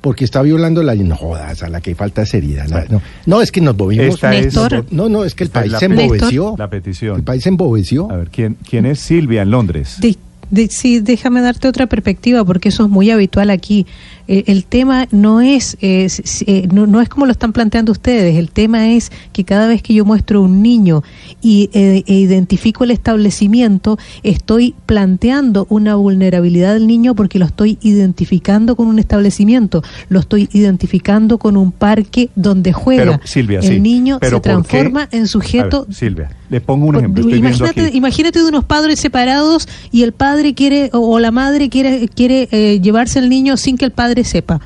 porque 0.00 0.24
está 0.24 0.40
violando 0.42 0.82
la 0.82 0.94
ley. 0.94 1.04
No 1.06 1.16
jodas, 1.16 1.62
a 1.62 1.68
la 1.68 1.80
que 1.80 1.94
falta 1.94 2.24
seriedad. 2.26 2.66
la- 2.68 2.86
no, 2.88 3.02
no, 3.26 3.42
es 3.42 3.52
que 3.52 3.60
nos 3.60 3.76
movimos. 3.76 4.14
Esta 4.14 4.34
es- 4.34 4.46
Néstor. 4.56 4.86
No, 4.90 5.08
no, 5.08 5.24
es 5.24 5.34
que 5.34 5.44
el 5.44 5.50
país 5.50 5.72
la 5.72 5.78
se 5.78 5.84
embobeció. 5.86 6.54
La 6.58 6.70
petición. 6.70 7.16
El 7.16 7.22
país 7.24 7.42
se 7.42 7.48
embobeció. 7.50 8.10
A 8.10 8.16
ver, 8.16 8.28
¿quién, 8.30 8.56
quién 8.68 8.86
es 8.86 8.98
Silvia 9.00 9.42
en 9.42 9.50
Londres? 9.50 9.96
De- 10.00 10.16
de- 10.50 10.68
sí, 10.68 11.00
déjame 11.00 11.40
darte 11.42 11.68
otra 11.68 11.86
perspectiva 11.86 12.44
porque 12.44 12.68
eso 12.70 12.84
es 12.84 12.90
muy 12.90 13.10
habitual 13.10 13.50
aquí. 13.50 13.84
Eh, 14.28 14.44
el 14.46 14.64
tema 14.64 15.06
no 15.10 15.40
es 15.40 15.76
eh, 15.80 16.08
eh, 16.46 16.68
no, 16.72 16.86
no 16.86 17.00
es 17.00 17.08
como 17.08 17.26
lo 17.26 17.32
están 17.32 17.52
planteando 17.52 17.92
ustedes. 17.92 18.36
El 18.36 18.50
tema 18.50 18.88
es 18.90 19.12
que 19.32 19.44
cada 19.44 19.68
vez 19.68 19.82
que 19.82 19.94
yo 19.94 20.04
muestro 20.04 20.42
un 20.42 20.62
niño 20.62 21.02
y 21.42 21.70
eh, 21.72 22.02
e 22.06 22.14
identifico 22.14 22.84
el 22.84 22.90
establecimiento, 22.90 23.98
estoy 24.22 24.74
planteando 24.86 25.66
una 25.70 25.94
vulnerabilidad 25.94 26.74
del 26.74 26.86
niño 26.86 27.14
porque 27.14 27.38
lo 27.38 27.46
estoy 27.46 27.78
identificando 27.82 28.76
con 28.76 28.88
un 28.88 28.98
establecimiento, 28.98 29.82
lo 30.08 30.20
estoy 30.20 30.48
identificando 30.52 31.38
con 31.38 31.56
un 31.56 31.72
parque 31.72 32.30
donde 32.34 32.72
juega. 32.72 33.04
Pero, 33.04 33.20
Silvia, 33.24 33.60
el 33.60 33.66
sí. 33.66 33.80
niño 33.80 34.18
Pero 34.20 34.38
se 34.38 34.42
transforma 34.42 35.08
en 35.12 35.26
sujeto 35.26 35.86
ver, 35.86 35.94
Silvia, 35.94 36.30
le 36.50 36.60
pongo 36.60 36.86
un 36.86 36.96
ejemplo. 36.96 37.22
Estoy 37.22 37.38
imagínate, 37.38 37.90
imagínate 37.96 38.38
de 38.40 38.48
unos 38.48 38.64
padres 38.64 38.98
separados 39.00 39.68
y 39.92 40.02
el 40.02 40.12
padre 40.12 40.54
quiere 40.54 40.90
o, 40.92 40.98
o 40.98 41.18
la 41.18 41.30
madre 41.30 41.68
quiere 41.68 42.08
quiere 42.08 42.48
llevarse 42.80 43.18
al 43.18 43.28
niño 43.28 43.56
sin 43.56 43.76
que 43.76 43.84
el 43.84 43.92
padre 43.92 44.15
sepa. 44.24 44.60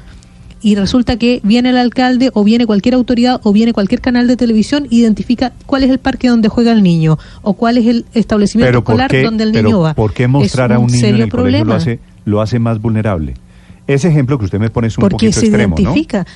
Y 0.62 0.74
resulta 0.74 1.16
que 1.16 1.40
viene 1.42 1.70
el 1.70 1.78
alcalde 1.78 2.30
o 2.34 2.44
viene 2.44 2.66
cualquier 2.66 2.94
autoridad 2.94 3.40
o 3.44 3.52
viene 3.52 3.72
cualquier 3.72 4.02
canal 4.02 4.26
de 4.26 4.36
televisión 4.36 4.86
identifica 4.90 5.52
cuál 5.64 5.84
es 5.84 5.90
el 5.90 5.98
parque 5.98 6.28
donde 6.28 6.48
juega 6.50 6.72
el 6.72 6.82
niño 6.82 7.18
o 7.42 7.54
cuál 7.54 7.78
es 7.78 7.86
el 7.86 8.04
establecimiento 8.12 8.70
Pero 8.70 8.84
¿por 8.84 9.00
escolar 9.00 9.24
donde 9.24 9.44
el 9.44 9.52
pero 9.52 9.68
niño 9.68 9.80
va. 9.80 9.94
¿por 9.94 10.12
qué 10.12 10.24
Es 10.24 10.28
mostrar 10.28 10.72
a 10.72 10.78
un 10.78 10.86
niño 10.88 10.96
en 10.96 11.00
serio 11.00 11.24
el 11.24 11.30
colegio 11.30 11.60
lo 11.60 11.64
problema. 11.64 11.76
hace, 11.76 11.98
lo 12.26 12.42
hace 12.42 12.58
más 12.58 12.80
vulnerable? 12.80 13.34
Ese 13.86 14.08
ejemplo 14.08 14.38
que 14.38 14.44
usted 14.44 14.58
me 14.60 14.68
pone 14.68 14.88
es 14.88 14.98
un 14.98 15.02
porque 15.02 15.14
poquito 15.14 15.40
se 15.40 15.46
extremo, 15.46 15.76
identifica. 15.78 16.26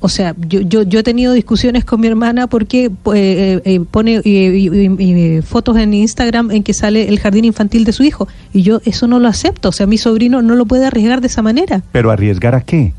O 0.00 0.08
sea, 0.08 0.34
yo, 0.38 0.60
yo, 0.60 0.82
yo 0.82 1.00
he 1.00 1.02
tenido 1.02 1.32
discusiones 1.32 1.84
con 1.84 2.00
mi 2.00 2.06
hermana 2.06 2.46
porque 2.46 2.90
pues, 2.90 3.18
eh, 3.18 3.62
eh, 3.64 3.80
pone 3.90 4.20
eh, 4.24 5.42
fotos 5.42 5.76
en 5.78 5.94
Instagram 5.94 6.50
en 6.50 6.62
que 6.62 6.74
sale 6.74 7.08
el 7.08 7.18
jardín 7.18 7.44
infantil 7.44 7.84
de 7.84 7.92
su 7.92 8.02
hijo. 8.02 8.28
Y 8.52 8.62
yo 8.62 8.80
eso 8.84 9.06
no 9.06 9.18
lo 9.18 9.28
acepto. 9.28 9.70
O 9.70 9.72
sea, 9.72 9.86
mi 9.86 9.98
sobrino 9.98 10.42
no 10.42 10.56
lo 10.56 10.66
puede 10.66 10.86
arriesgar 10.86 11.20
de 11.20 11.28
esa 11.28 11.42
manera. 11.42 11.82
Pero 11.92 12.10
arriesgar 12.10 12.54
a 12.54 12.60
qué? 12.60 12.92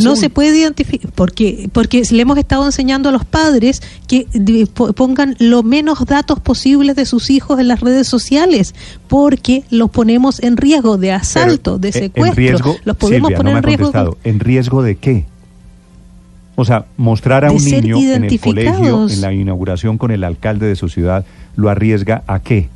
No 0.00 0.16
se 0.16 0.30
puede 0.30 0.58
identificar, 0.58 1.10
porque, 1.14 1.68
porque 1.72 2.02
le 2.10 2.22
hemos 2.22 2.38
estado 2.38 2.64
enseñando 2.64 3.10
a 3.10 3.12
los 3.12 3.24
padres 3.24 3.82
que 4.06 4.26
pongan 4.96 5.36
lo 5.38 5.62
menos 5.62 6.04
datos 6.06 6.40
posibles 6.40 6.96
de 6.96 7.04
sus 7.04 7.28
hijos 7.30 7.60
en 7.60 7.68
las 7.68 7.80
redes 7.80 8.08
sociales, 8.08 8.74
porque 9.08 9.64
los 9.70 9.90
ponemos 9.90 10.42
en 10.42 10.56
riesgo 10.56 10.96
de 10.96 11.12
asalto, 11.12 11.78
de 11.78 11.92
Pero, 11.92 12.04
eh, 12.04 12.08
secuestro. 12.08 12.42
En 12.42 12.48
riesgo, 12.48 12.76
los 12.84 12.96
podemos 12.96 13.28
Silvia, 13.28 13.36
poner 13.36 13.54
no 13.54 13.60
me 13.60 13.72
en 13.72 13.78
riesgo. 13.78 14.18
¿En 14.24 14.40
riesgo 14.40 14.82
de 14.82 14.96
qué? 14.96 15.26
O 16.54 16.64
sea, 16.64 16.84
mostrar 16.96 17.44
a 17.44 17.50
un 17.50 17.58
niño 17.82 17.96
en 18.16 18.24
el 18.24 18.30
colegio, 18.40 19.08
en 19.14 19.20
la 19.22 19.32
inauguración 19.32 19.96
con 19.98 20.10
el 20.10 20.22
alcalde 20.24 20.66
de 20.66 20.76
su 20.76 20.88
ciudad, 20.88 21.24
¿lo 21.56 21.68
arriesga 21.70 22.22
a 22.26 22.40
qué? 22.40 22.68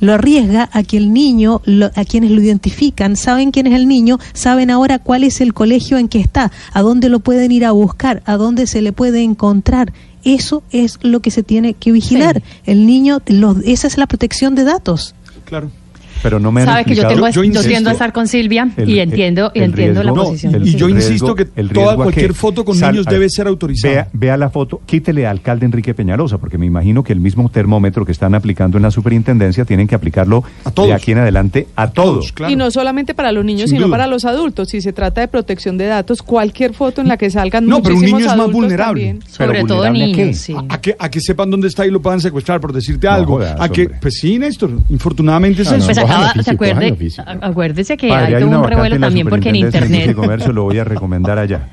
lo 0.00 0.12
arriesga 0.12 0.68
a 0.72 0.82
que 0.82 0.98
el 0.98 1.12
niño, 1.14 1.62
lo- 1.64 1.86
a 1.94 2.04
quienes 2.04 2.30
lo 2.30 2.42
identifican, 2.42 3.16
saben 3.16 3.50
quién 3.50 3.66
es 3.66 3.72
el 3.72 3.88
niño, 3.88 4.18
saben 4.34 4.70
ahora 4.70 4.98
cuál 4.98 5.24
es 5.24 5.40
el 5.40 5.54
colegio 5.54 5.96
en 5.96 6.08
que 6.08 6.18
está, 6.20 6.52
a 6.74 6.82
dónde 6.82 7.08
lo 7.08 7.20
pueden 7.20 7.50
ir 7.50 7.64
a 7.64 7.70
buscar, 7.72 8.22
a 8.26 8.36
dónde 8.36 8.66
se 8.66 8.82
le 8.82 8.92
puede 8.92 9.22
encontrar. 9.22 9.94
Eso 10.22 10.62
es 10.70 10.98
lo 11.02 11.20
que 11.20 11.30
se 11.30 11.42
tiene 11.42 11.72
que 11.72 11.92
vigilar. 11.92 12.42
El 12.66 12.86
niño, 12.86 13.22
los- 13.26 13.58
esa 13.64 13.86
es 13.86 13.96
la 13.96 14.06
protección 14.06 14.54
de 14.54 14.64
datos. 14.64 15.14
Claro. 15.46 15.70
Pero 16.22 16.40
no 16.40 16.50
me 16.52 16.62
han 16.62 16.66
Sabes 16.66 16.86
que 16.86 16.94
yo, 16.94 17.06
tengo, 17.06 17.26
Yo- 17.26 17.32
yo 17.32 17.32
yo, 17.42 17.44
insisto- 17.44 17.68
tiendo 17.68 17.90
a 17.90 17.92
estar 17.92 18.12
con 18.12 18.26
Silvia 18.28 18.68
El- 18.76 18.88
y 18.88 19.00
entiendo, 19.00 19.50
y 19.54 19.58
el 19.58 19.64
entiendo 19.66 20.02
la 20.02 20.12
posición. 20.12 20.54
el- 20.54 20.62
de 20.64 20.68
Y 20.70 20.72
el 20.72 20.78
yo 20.78 20.88
insisto 20.88 21.34
que 21.34 21.46
el 21.56 21.70
toda 21.70 21.94
cualquier 21.96 22.34
foto 22.34 22.64
con 22.64 22.76
Sal- 22.76 22.92
niños 22.92 23.06
debe 23.06 23.28
ser 23.30 23.46
autorizada. 23.46 23.92
Vea, 23.94 24.08
vea 24.12 24.36
la 24.36 24.50
foto, 24.50 24.80
quítele 24.86 25.26
al 25.26 25.36
alcalde 25.36 25.66
Enrique 25.66 25.92
Peñalosa, 25.94 26.38
porque 26.38 26.56
me 26.58 26.64
imagino 26.66 27.04
que 27.04 27.12
el 27.12 27.20
mismo 27.20 27.48
termómetro 27.50 28.04
que 28.06 28.12
están 28.12 28.34
aplicando 28.34 28.78
en 28.78 28.82
la 28.82 28.90
superintendencia 28.90 29.64
tienen 29.66 29.86
que 29.86 29.94
aplicarlo 29.94 30.42
A 30.64 30.70
todos. 30.70 30.88
de 30.88 30.94
aquí 30.94 31.12
en 31.12 31.18
adelante 31.18 31.66
a 31.76 31.90
todos. 31.90 32.32
Claro. 32.32 32.52
Y 32.52 32.56
no 32.56 32.70
solamente 32.70 33.14
para 33.14 33.32
los 33.32 33.44
niños, 33.44 33.68
Sin 33.68 33.76
sino 33.78 33.86
duda. 33.88 33.98
para 33.98 34.06
los 34.06 34.24
adultos. 34.24 34.68
Si 34.70 34.80
se 34.80 34.92
trata 34.92 35.20
de 35.20 35.28
protección 35.28 35.76
de 35.76 35.86
datos, 35.86 36.22
cualquier 36.22 36.72
foto 36.72 37.00
en 37.02 37.08
la 37.08 37.16
que 37.18 37.30
salgan 37.30 37.66
No, 37.66 37.82
pero 37.82 37.94
un 37.94 38.00
muchísimos 38.00 38.20
niño 38.22 38.32
es 38.32 38.38
más 38.38 38.50
vulnerable. 38.50 39.02
también. 39.04 39.18
Pero 39.18 39.50
Sobre 39.52 39.64
todo 39.64 39.76
vulnerable 39.84 40.04
a 40.04 40.16
qué? 40.16 40.22
niños, 40.24 40.36
sí. 40.38 40.54
A, 40.54 40.74
a 40.74 40.80
que, 40.80 40.96
a 40.98 41.10
que 41.10 41.20
sepan 41.20 41.50
dónde 41.50 41.68
está 41.68 41.86
y 41.86 41.90
lo 41.90 42.00
puedan 42.00 42.20
secuestrar, 42.20 42.60
por 42.60 42.72
decirte 42.72 43.06
No 43.06 43.12
algo. 43.12 43.34
jodas, 43.34 43.56
a 43.60 43.68
que, 43.68 43.82
hombre. 43.82 43.98
pues 44.00 44.14
sí, 44.18 44.38
Néstor, 44.38 44.70
infortunadamente 44.88 45.62
es 45.62 45.70
no, 45.70 45.76
eso. 45.76 45.86
Pues 45.86 45.98
acaba, 46.06 46.42
se 46.42 46.50
acuerde, 46.50 47.14
acuérdese 47.42 47.96
que 47.96 48.08
Padre, 48.08 48.36
hay 48.36 48.42
todo 48.42 48.60
un 48.60 48.66
revuelo 48.68 48.98
también 48.98 49.28
porque 49.28 49.48
en 49.48 49.52
de 49.54 49.58
internet. 49.60 50.14
Comercio 50.14 50.52
lo 50.52 50.64
voy 50.64 50.78
a 50.78 50.84
recomendar 50.84 51.38
allá. 51.38 51.68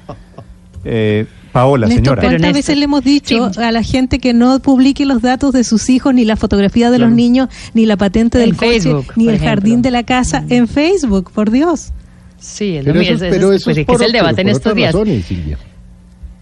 Eh, 0.86 1.25
Paola, 1.52 1.88
Néstor, 1.88 2.04
señora. 2.04 2.22
¿cuántas 2.24 2.42
Néstor- 2.42 2.54
veces 2.56 2.78
le 2.78 2.86
hemos 2.86 3.04
dicho 3.04 3.54
Sí. 3.54 3.62
a 3.62 3.72
la 3.72 3.84
gente 3.84 4.18
que 4.20 4.34
no 4.34 4.60
publique 4.60 5.06
los 5.06 5.22
datos 5.22 5.54
de 5.54 5.63
sus 5.63 5.90
hijos, 5.90 6.13
ni 6.13 6.25
la 6.25 6.36
fotografía 6.36 6.90
de 6.90 6.98
los 6.98 7.08
Claro. 7.08 7.16
niños, 7.16 7.50
ni 7.75 7.86
la 7.86 7.96
patente 7.96 8.40
En 8.40 8.46
del 8.50 8.56
coche, 8.58 8.72
Facebook, 8.82 9.06
ni 9.16 9.28
el 9.30 9.38
jardín 9.40 9.74
ejemplo. 9.74 9.82
de 9.84 9.92
la 9.92 10.04
casa 10.04 10.44
en 10.50 10.68
Facebook, 10.68 11.32
por 11.32 11.52
Dios? 11.52 11.92
Sí, 12.40 12.75
es 12.78 12.86
lo 12.86 12.92
Pero 12.92 13.00
mismo, 13.00 13.16
eso, 13.16 13.25
es- 13.25 13.34
pero 13.36 13.52
es- 13.52 13.56
eso 13.58 13.66
pues, 13.66 13.78
es 13.78 13.86
que 13.86 13.92
es 13.92 13.98
por- 13.98 14.04
el 14.06 14.12
debate 14.12 14.42
en 14.42 14.50
estos 14.50 14.75
días. 14.75 14.94
razones, 14.94 15.25
Silvia. 15.25 15.58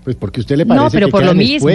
Pues 0.03 0.15
porque 0.15 0.39
usted 0.39 0.55
le 0.57 0.65
No, 0.65 0.75
parece 0.75 0.95
pero 0.97 1.07
que 1.07 1.11
por 1.11 1.23
lo 1.25 1.33
mismo. 1.35 1.69
y 1.69 1.73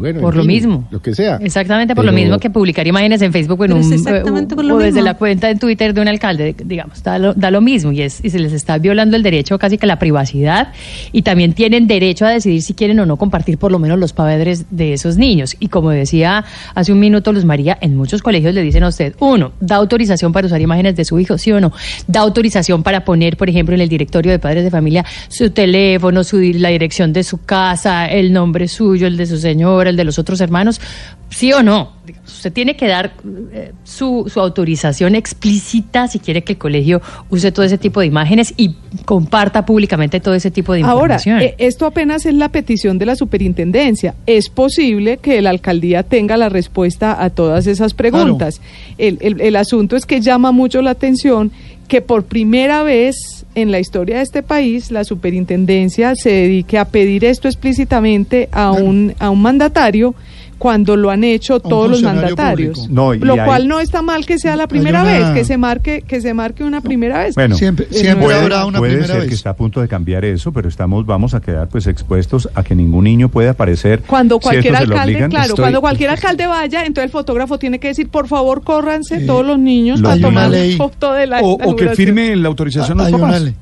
bueno, 0.00 0.20
Por 0.20 0.34
lo 0.34 0.42
fin, 0.42 0.48
mismo. 0.48 0.88
lo 0.90 1.02
que 1.02 1.14
sea. 1.14 1.36
Exactamente 1.36 1.94
por 1.94 2.04
lo 2.04 2.12
mismo 2.12 2.38
que 2.38 2.50
publicar 2.50 2.86
imágenes 2.86 3.20
en 3.22 3.32
Facebook 3.32 3.60
o 3.60 3.64
en 3.66 3.72
un, 3.74 3.92
exactamente 3.92 4.56
por 4.56 4.64
lo 4.64 4.76
o 4.76 4.78
desde 4.78 5.02
la 5.02 5.14
cuenta 5.14 5.50
en 5.50 5.58
Twitter 5.58 5.92
de 5.92 6.00
un 6.00 6.08
alcalde, 6.08 6.54
digamos, 6.64 7.02
da 7.02 7.18
lo, 7.18 7.34
da 7.34 7.50
lo 7.50 7.60
mismo 7.60 7.92
y, 7.92 8.02
es, 8.02 8.24
y 8.24 8.30
se 8.30 8.38
les 8.38 8.52
está 8.52 8.78
violando 8.78 9.16
el 9.16 9.22
derecho 9.22 9.58
casi 9.58 9.76
que 9.76 9.84
a 9.84 9.88
la 9.88 9.98
privacidad 9.98 10.72
y 11.12 11.22
también 11.22 11.52
tienen 11.52 11.86
derecho 11.86 12.24
a 12.24 12.30
decidir 12.30 12.62
si 12.62 12.74
quieren 12.74 12.98
o 13.00 13.06
no 13.06 13.16
compartir 13.16 13.58
por 13.58 13.70
lo 13.72 13.78
menos 13.78 13.98
los 13.98 14.12
padres 14.12 14.66
de 14.70 14.94
esos 14.94 15.16
niños. 15.16 15.56
Y 15.60 15.68
como 15.68 15.90
decía 15.90 16.44
hace 16.74 16.92
un 16.92 16.98
minuto 17.00 17.32
Luz 17.32 17.44
María, 17.44 17.76
en 17.80 17.96
muchos 17.96 18.22
colegios 18.22 18.54
le 18.54 18.62
dicen 18.62 18.82
a 18.84 18.88
usted, 18.88 19.14
uno, 19.20 19.52
da 19.60 19.76
autorización 19.76 20.32
para 20.32 20.46
usar 20.46 20.60
imágenes 20.60 20.96
de 20.96 21.04
su 21.04 21.18
hijo, 21.20 21.36
sí 21.36 21.52
o 21.52 21.60
no, 21.60 21.72
da 22.06 22.20
autorización 22.20 22.82
para 22.82 23.04
poner, 23.04 23.36
por 23.36 23.50
ejemplo, 23.50 23.74
en 23.74 23.82
el 23.82 23.88
directorio 23.88 24.32
de 24.32 24.38
padres 24.38 24.64
de 24.64 24.70
familia 24.70 25.04
su 25.28 25.50
teléfono, 25.50 26.24
su, 26.24 26.38
la 26.54 26.70
dirección 26.70 27.12
de 27.12 27.22
su 27.22 27.44
casa, 27.44 28.06
el 28.06 28.32
nombre 28.32 28.68
suyo, 28.68 29.06
el 29.06 29.16
de 29.16 29.26
su 29.26 29.36
señora, 29.36 29.89
el 29.90 29.96
de 29.96 30.04
los 30.04 30.18
otros 30.18 30.40
hermanos, 30.40 30.80
sí 31.28 31.52
o 31.52 31.62
no. 31.62 31.92
Usted 32.26 32.52
tiene 32.52 32.76
que 32.76 32.88
dar 32.88 33.12
eh, 33.52 33.72
su, 33.84 34.28
su 34.32 34.40
autorización 34.40 35.14
explícita 35.14 36.08
si 36.08 36.18
quiere 36.18 36.42
que 36.42 36.54
el 36.54 36.58
colegio 36.58 37.00
use 37.28 37.52
todo 37.52 37.64
ese 37.64 37.78
tipo 37.78 38.00
de 38.00 38.06
imágenes 38.06 38.54
y 38.56 38.74
comparta 39.04 39.64
públicamente 39.66 40.18
todo 40.20 40.34
ese 40.34 40.50
tipo 40.50 40.72
de 40.72 40.82
Ahora, 40.82 41.16
información. 41.16 41.40
eh, 41.40 41.54
esto 41.58 41.86
apenas 41.86 42.26
es 42.26 42.34
la 42.34 42.48
petición 42.48 42.98
de 42.98 43.06
la 43.06 43.14
superintendencia. 43.16 44.14
Es 44.26 44.48
posible 44.48 45.18
que 45.18 45.40
la 45.42 45.50
alcaldía 45.50 46.02
tenga 46.02 46.36
la 46.36 46.48
respuesta 46.48 47.22
a 47.22 47.30
todas 47.30 47.66
esas 47.66 47.94
preguntas. 47.94 48.60
El, 48.98 49.18
el- 49.20 49.40
el 49.40 49.56
asunto 49.56 49.96
es 49.96 50.06
que 50.06 50.20
llama 50.20 50.50
mucho 50.52 50.82
la 50.82 50.90
atención 50.90 51.52
que 51.90 52.00
por 52.00 52.22
primera 52.22 52.84
vez 52.84 53.44
en 53.56 53.72
la 53.72 53.80
historia 53.80 54.18
de 54.18 54.22
este 54.22 54.44
país 54.44 54.92
la 54.92 55.02
superintendencia 55.02 56.14
se 56.14 56.30
dedique 56.30 56.78
a 56.78 56.84
pedir 56.84 57.24
esto 57.24 57.48
explícitamente 57.48 58.48
a 58.52 58.70
un, 58.70 59.12
a 59.18 59.28
un 59.28 59.42
mandatario 59.42 60.14
cuando 60.60 60.94
lo 60.94 61.08
han 61.10 61.24
hecho 61.24 61.58
todos 61.58 61.90
los 61.90 62.02
mandatarios. 62.02 62.80
público. 62.80 62.94
No, 62.94 63.14
y 63.14 63.18
lo 63.18 63.32
hay- 63.32 63.40
cual 63.46 63.66
no 63.66 63.80
está 63.80 64.02
mal 64.02 64.26
que 64.26 64.38
sea 64.38 64.56
la 64.56 64.66
primera 64.66 65.00
una- 65.00 65.10
vez, 65.10 65.26
que 65.30 65.42
se 65.46 65.56
marque 65.56 66.02
que 66.02 66.20
se 66.20 66.34
marque 66.34 66.64
una 66.64 66.82
primera 66.82 67.20
vez. 67.20 67.34
Bueno, 67.34 67.56
Siempre- 67.56 67.86
Eh, 67.90 67.94
siempre 67.94 68.26
puede- 68.26 68.38
habrá 68.40 68.66
una 68.66 68.78
puede 68.78 68.92
primera 68.92 69.14
ser 69.14 69.20
vez. 69.22 69.28
que 69.30 69.34
está 69.34 69.50
a 69.50 69.56
punto 69.56 69.80
de 69.80 69.88
cambiar 69.88 70.22
eso, 70.26 70.52
pero 70.52 70.68
estamos 70.68 71.06
vamos 71.06 71.32
a 71.32 71.40
quedar 71.40 71.68
pues 71.70 71.86
expuestos 71.86 72.46
a 72.54 72.62
que 72.62 72.74
ningún 72.74 73.04
niño 73.04 73.30
pueda 73.30 73.52
aparecer. 73.52 74.02
Cuando 74.06 74.38
cualquier 74.38 74.76
alcalde, 74.76 75.12
obligan. 75.14 75.30
claro, 75.30 75.46
Estoy- 75.48 75.62
cuando 75.62 75.80
cualquier 75.80 76.10
alcalde 76.10 76.46
vaya, 76.46 76.80
entonces 76.84 77.04
el 77.04 77.10
fotógrafo 77.10 77.58
tiene 77.58 77.78
que 77.78 77.88
decir, 77.88 78.10
por 78.10 78.28
favor, 78.28 78.62
córranse 78.62 79.16
Eh, 79.16 79.26
todos 79.26 79.46
los 79.46 79.58
niños 79.58 80.00
lo- 80.00 80.10
para 80.10 80.20
tomar 80.20 80.50
ley. 80.50 80.76
foto 80.76 81.14
de 81.14 81.26
la 81.26 81.40
O, 81.40 81.52
o 81.54 81.74
que 81.74 81.88
firme 81.96 82.36
la 82.36 82.48
autorización 82.48 82.98
los 82.98 83.06
hay, 83.06 83.12
papás. 83.14 83.28
una 83.30 83.38
ley, 83.40 83.54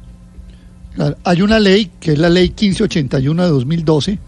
Claro, 0.96 1.16
hay 1.22 1.42
una 1.42 1.60
ley 1.60 1.90
que 2.00 2.12
es 2.14 2.18
la 2.18 2.28
ley 2.28 2.48
1581 2.48 3.44
de 3.44 3.48
2012 3.50 4.18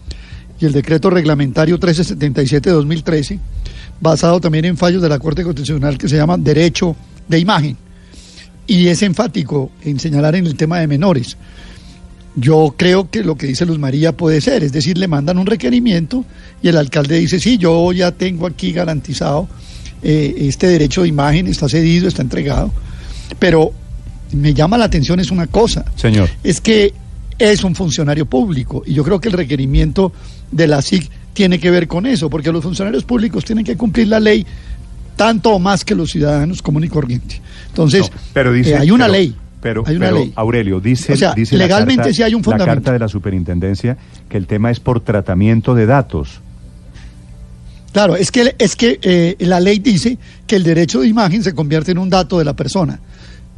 y 0.61 0.65
el 0.65 0.71
decreto 0.71 1.09
reglamentario 1.09 1.75
1377 1.75 2.69
de 2.69 2.75
2013, 2.75 3.39
basado 3.99 4.39
también 4.39 4.65
en 4.65 4.77
fallos 4.77 5.01
de 5.01 5.09
la 5.09 5.17
Corte 5.17 5.43
Constitucional 5.43 5.97
que 5.97 6.07
se 6.07 6.17
llama 6.17 6.37
derecho 6.37 6.95
de 7.27 7.39
imagen. 7.39 7.77
Y 8.67 8.87
es 8.87 9.01
enfático 9.01 9.71
en 9.83 9.99
señalar 9.99 10.35
en 10.35 10.45
el 10.45 10.55
tema 10.55 10.79
de 10.79 10.87
menores. 10.87 11.35
Yo 12.35 12.75
creo 12.77 13.09
que 13.09 13.23
lo 13.23 13.35
que 13.35 13.47
dice 13.47 13.65
Luz 13.65 13.79
María 13.79 14.15
puede 14.15 14.39
ser, 14.39 14.63
es 14.63 14.71
decir, 14.71 14.97
le 14.97 15.07
mandan 15.07 15.37
un 15.37 15.47
requerimiento 15.47 16.23
y 16.61 16.69
el 16.69 16.77
alcalde 16.77 17.17
dice, 17.17 17.39
sí, 17.39 17.57
yo 17.57 17.91
ya 17.91 18.11
tengo 18.11 18.45
aquí 18.45 18.71
garantizado 18.71 19.49
eh, 20.03 20.35
este 20.37 20.67
derecho 20.67 21.01
de 21.01 21.09
imagen, 21.09 21.47
está 21.47 21.67
cedido, 21.67 22.07
está 22.07 22.21
entregado, 22.21 22.71
pero 23.39 23.73
me 24.31 24.53
llama 24.53 24.77
la 24.77 24.85
atención 24.85 25.19
es 25.19 25.31
una 25.31 25.47
cosa, 25.47 25.83
Señor. 25.95 26.29
es 26.43 26.61
que 26.61 26.93
es 27.41 27.63
un 27.63 27.73
funcionario 27.75 28.25
público 28.25 28.83
y 28.85 28.93
yo 28.93 29.03
creo 29.03 29.19
que 29.19 29.29
el 29.29 29.33
requerimiento 29.33 30.11
de 30.51 30.67
la 30.67 30.81
SIC 30.81 31.09
tiene 31.33 31.59
que 31.59 31.71
ver 31.71 31.87
con 31.87 32.05
eso, 32.05 32.29
porque 32.29 32.51
los 32.51 32.61
funcionarios 32.63 33.03
públicos 33.03 33.43
tienen 33.45 33.63
que 33.65 33.75
cumplir 33.77 34.07
la 34.07 34.19
ley 34.19 34.45
tanto 35.15 35.51
o 35.51 35.59
más 35.59 35.83
que 35.85 35.95
los 35.95 36.11
ciudadanos 36.11 36.61
comunes 36.61 36.89
y 36.89 36.93
corrientes. 36.93 37.41
Entonces, 37.67 38.01
No, 38.11 38.17
pero 38.33 38.51
dice, 38.53 38.71
eh, 38.71 38.77
hay 38.77 38.91
una 38.91 39.05
pero- 39.05 39.13
ley. 39.17 39.35
Pero, 39.61 39.83
hay 39.85 39.95
una 39.95 40.05
pero, 40.07 40.17
ley. 40.17 40.33
Aurelio, 40.35 40.79
dice, 40.79 41.13
O 41.13 41.15
sea, 41.17 41.33
dice 41.35 41.55
la 41.55 41.65
legalmente 41.65 42.01
carta- 42.03 42.13
sí 42.15 42.23
hay 42.23 42.33
un 42.33 42.41
La 42.41 42.45
fundamento. 42.45 42.73
carta 42.75 42.93
de 42.93 42.99
la 42.99 43.07
superintendencia 43.07 43.95
que 44.27 44.37
el 44.37 44.47
tema 44.47 44.71
es 44.71 44.79
por 44.79 45.01
tratamiento 45.01 45.75
de 45.75 45.85
datos. 45.85 46.41
Claro, 47.93 48.15
es 48.15 48.31
que, 48.31 48.55
es 48.57 48.75
que 48.75 48.99
eh, 49.03 49.35
la 49.39 49.59
ley 49.59 49.79
dice 49.79 50.17
que 50.47 50.55
el 50.55 50.63
derecho 50.63 51.01
de 51.01 51.07
imagen 51.09 51.43
se 51.43 51.53
convierte 51.53 51.91
en 51.91 51.97
un 51.97 52.09
dato 52.09 52.39
de 52.39 52.45
la 52.45 52.55
persona. 52.55 52.99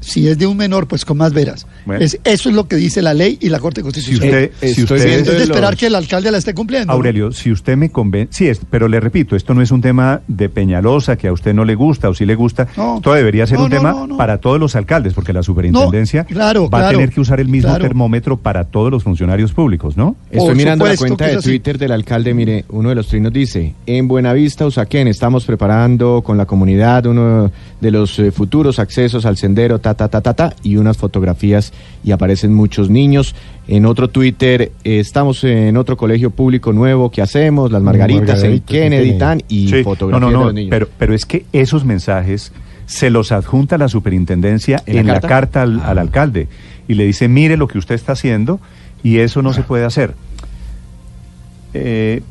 Si 0.01 0.27
es 0.27 0.37
de 0.37 0.45
un 0.47 0.57
menor, 0.57 0.87
pues 0.87 1.05
con 1.05 1.17
más 1.17 1.31
veras. 1.33 1.65
Bueno. 1.85 2.03
Es, 2.03 2.19
eso 2.23 2.49
es 2.49 2.55
lo 2.55 2.67
que 2.67 2.75
dice 2.75 3.01
la 3.01 3.13
ley 3.13 3.37
y 3.41 3.49
la 3.49 3.59
Corte 3.59 3.81
Si 3.81 3.83
Constitucional. 3.83 4.43
usted, 4.53 4.73
si 4.73 4.81
estoy 4.81 4.97
usted- 4.97 5.05
viendo 5.09 5.31
es 5.31 5.37
de 5.39 5.45
los- 5.45 5.49
esperar 5.49 5.75
que 5.77 5.87
el 5.87 5.95
alcalde 5.95 6.31
la 6.31 6.37
esté 6.37 6.53
cumpliendo. 6.53 6.87
¿no? 6.87 6.93
Aurelio, 6.93 7.31
si 7.31 7.51
usted 7.51 7.75
me 7.77 7.89
convence, 7.89 8.33
sí, 8.33 8.47
es, 8.47 8.61
pero 8.69 8.87
le 8.87 8.99
repito, 8.99 9.35
esto 9.35 9.53
no 9.53 9.61
es 9.61 9.71
un 9.71 9.81
tema 9.81 10.21
de 10.27 10.49
Peñalosa 10.49 11.17
que 11.17 11.27
a 11.27 11.33
usted 11.33 11.53
no 11.53 11.65
le 11.65 11.75
gusta 11.75 12.09
o 12.09 12.13
sí 12.13 12.25
le 12.25 12.35
gusta. 12.35 12.67
No. 12.77 12.95
Esto 12.97 13.13
debería 13.13 13.45
ser 13.47 13.57
No, 13.57 13.65
un 13.65 13.69
no, 13.71 13.75
tema 13.77 13.91
no, 13.91 14.07
no. 14.07 14.17
para 14.17 14.37
todos 14.39 14.59
los 14.59 14.75
alcaldes, 14.75 15.13
porque 15.13 15.33
la 15.33 15.43
superintendencia 15.43 16.21
No, 16.23 16.27
claro, 16.35 16.69
va 16.69 16.87
a 16.87 16.91
tener 16.91 17.09
que 17.11 17.19
usar 17.21 17.39
el 17.39 17.47
mismo 17.49 17.69
claro. 17.69 17.83
termómetro 17.85 18.37
para 18.37 18.65
todos 18.65 18.91
los 18.91 19.03
funcionarios 19.03 19.51
públicos, 19.53 19.97
¿no? 19.97 20.15
Estoy 20.31 20.47
Por 20.47 20.55
mirando 20.55 20.85
la 20.85 20.95
cuenta 20.95 21.27
de. 21.27 21.37
Twitter 21.37 21.77
del 21.77 21.91
alcalde. 21.91 22.33
Mire, 22.33 22.65
uno 22.69 22.89
de 22.89 22.95
los 22.95 23.07
trinos 23.07 23.33
dice: 23.33 23.73
En 23.85 24.07
Buenavista, 24.07 24.65
Usaquén, 24.65 25.07
estamos 25.07 25.45
preparando 25.45 26.21
con 26.23 26.37
la 26.37 26.45
comunidad 26.45 27.05
uno 27.05 27.51
de 27.81 27.91
los 27.91 28.17
eh, 28.19 28.31
futuros 28.31 28.79
accesos 28.79 29.25
al 29.25 29.35
sendero, 29.37 29.79
ta, 29.79 29.93
ta, 29.93 30.07
ta, 30.07 30.21
ta, 30.21 30.33
ta, 30.33 30.55
y 30.63 30.77
unas 30.77 30.97
fotografías 30.97 31.72
y 32.03 32.11
aparecen 32.11 32.53
muchos 32.53 32.89
niños. 32.89 33.35
En 33.67 33.85
otro 33.85 34.09
Twitter, 34.09 34.71
eh, 34.83 34.99
estamos 34.99 35.43
en 35.43 35.77
otro 35.77 35.95
colegio 35.97 36.29
público 36.31 36.73
nuevo 36.73 37.09
que 37.11 37.21
hacemos, 37.21 37.71
las 37.71 37.81
Margaritas, 37.81 38.43
en 38.43 38.51
Margaritas, 38.51 38.69
en 38.71 38.81
Kennedy, 38.81 39.01
Kennedy. 39.03 39.19
tan, 39.19 39.41
y 39.47 39.67
Sí, 39.69 39.83
fotografías 39.83 40.21
no, 40.21 40.27
no, 40.27 40.27
de 40.27 40.33
no, 40.33 40.45
los 40.45 40.53
niños. 40.53 40.69
Pero, 40.69 40.87
pero 40.97 41.13
es 41.13 41.25
que 41.25 41.45
esos 41.53 41.85
mensajes 41.85 42.51
se 42.85 43.09
los 43.09 43.31
adjunta 43.31 43.77
la 43.77 43.87
superintendencia 43.87 44.83
¿En 44.85 44.97
en, 44.99 45.07
la 45.07 45.13
la 45.13 45.21
carta? 45.21 45.61
al, 45.61 45.79
al 45.81 45.97
alcalde 45.97 46.49
y 46.87 46.95
le 46.95 47.05
dice, 47.05 47.29
mire 47.29 47.55
lo 47.55 47.67
que 47.69 47.77
usted 47.77 47.95
está 47.95 48.11
haciendo 48.11 48.59
y 49.03 49.19
eso 49.19 49.41
no 49.41 49.53
se 49.53 49.63
puede 49.63 49.85
hacer. 49.85 50.13
Eh, 51.73 52.21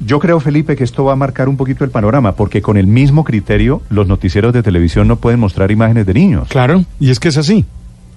yo 0.00 0.18
creo, 0.18 0.40
Felipe, 0.40 0.74
que 0.74 0.82
esto 0.84 1.04
va 1.04 1.12
a 1.12 1.16
marcar 1.16 1.48
un 1.48 1.56
poquito 1.56 1.84
el 1.84 1.90
panorama, 1.90 2.32
porque 2.34 2.60
con 2.60 2.76
el 2.76 2.86
mismo 2.86 3.22
criterio 3.22 3.82
los 3.88 4.08
noticieros 4.08 4.52
de 4.52 4.62
televisión 4.62 5.06
no 5.06 5.16
pueden 5.16 5.38
mostrar 5.38 5.70
imágenes 5.70 6.06
de 6.06 6.14
niños. 6.14 6.48
Claro, 6.48 6.84
y 6.98 7.10
es 7.10 7.20
que 7.20 7.28
es 7.28 7.36
así. 7.36 7.64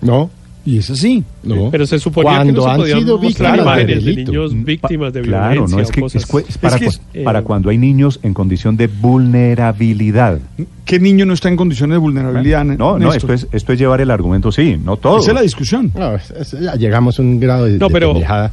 No, 0.02 0.30
Y 0.66 0.80
es 0.80 0.90
así. 0.90 1.24
no. 1.44 1.70
Pero 1.70 1.86
se 1.86 2.00
suponía 2.00 2.44
que 2.44 2.52
no 2.52 2.64
se 2.64 2.70
han 2.70 2.78
podían 2.78 3.00
sido 3.00 3.20
mostrar 3.20 3.52
víctimas 3.52 3.76
de 3.78 3.82
imágenes 3.84 4.06
de, 4.06 4.16
niños 4.26 4.54
Mm, 4.54 4.64
víctimas 4.64 5.14
de 5.14 5.22
Claro, 5.22 5.52
violencia 5.52 5.76
no 5.78 5.84
es 5.84 5.90
o 5.90 5.92
que 5.92 6.02
cosas. 6.02 6.24
es, 6.50 6.58
para, 6.58 6.80
que 6.80 6.86
cu- 6.86 6.90
es, 6.92 7.02
eh, 7.14 7.24
para 7.24 7.42
cuando 7.44 7.70
hay 7.70 7.78
niños 7.78 8.20
en 8.24 8.34
condición 8.34 8.76
de 8.76 8.88
vulnerabilidad. 8.88 10.40
¿Qué 10.86 11.00
niño 11.00 11.26
no 11.26 11.34
está 11.34 11.50
en 11.50 11.56
condiciones 11.56 11.96
de 11.96 12.00
vulnerabilidad? 12.00 12.66
No, 12.66 12.98
no, 13.00 13.14
esto 13.14 13.32
es, 13.34 13.48
esto 13.52 13.74
es 13.74 13.80
llevar 13.80 14.02
el 14.02 14.10
argumento, 14.12 14.52
sí, 14.52 14.78
no 14.84 14.98
todo. 14.98 15.20
Esa 15.20 15.32
es 15.32 15.36
la 15.36 15.42
discusión. 15.42 15.92
No, 15.96 16.16
es- 16.16 16.32
es- 16.32 16.60
ya 16.60 16.74
llegamos 16.76 17.20
a 17.20 17.22
un 17.22 17.40
grado 17.40 17.66
de, 17.66 17.78
No, 17.78 17.88
de 17.88 17.94
pero- 17.94 18.14
pendejada. 18.14 18.52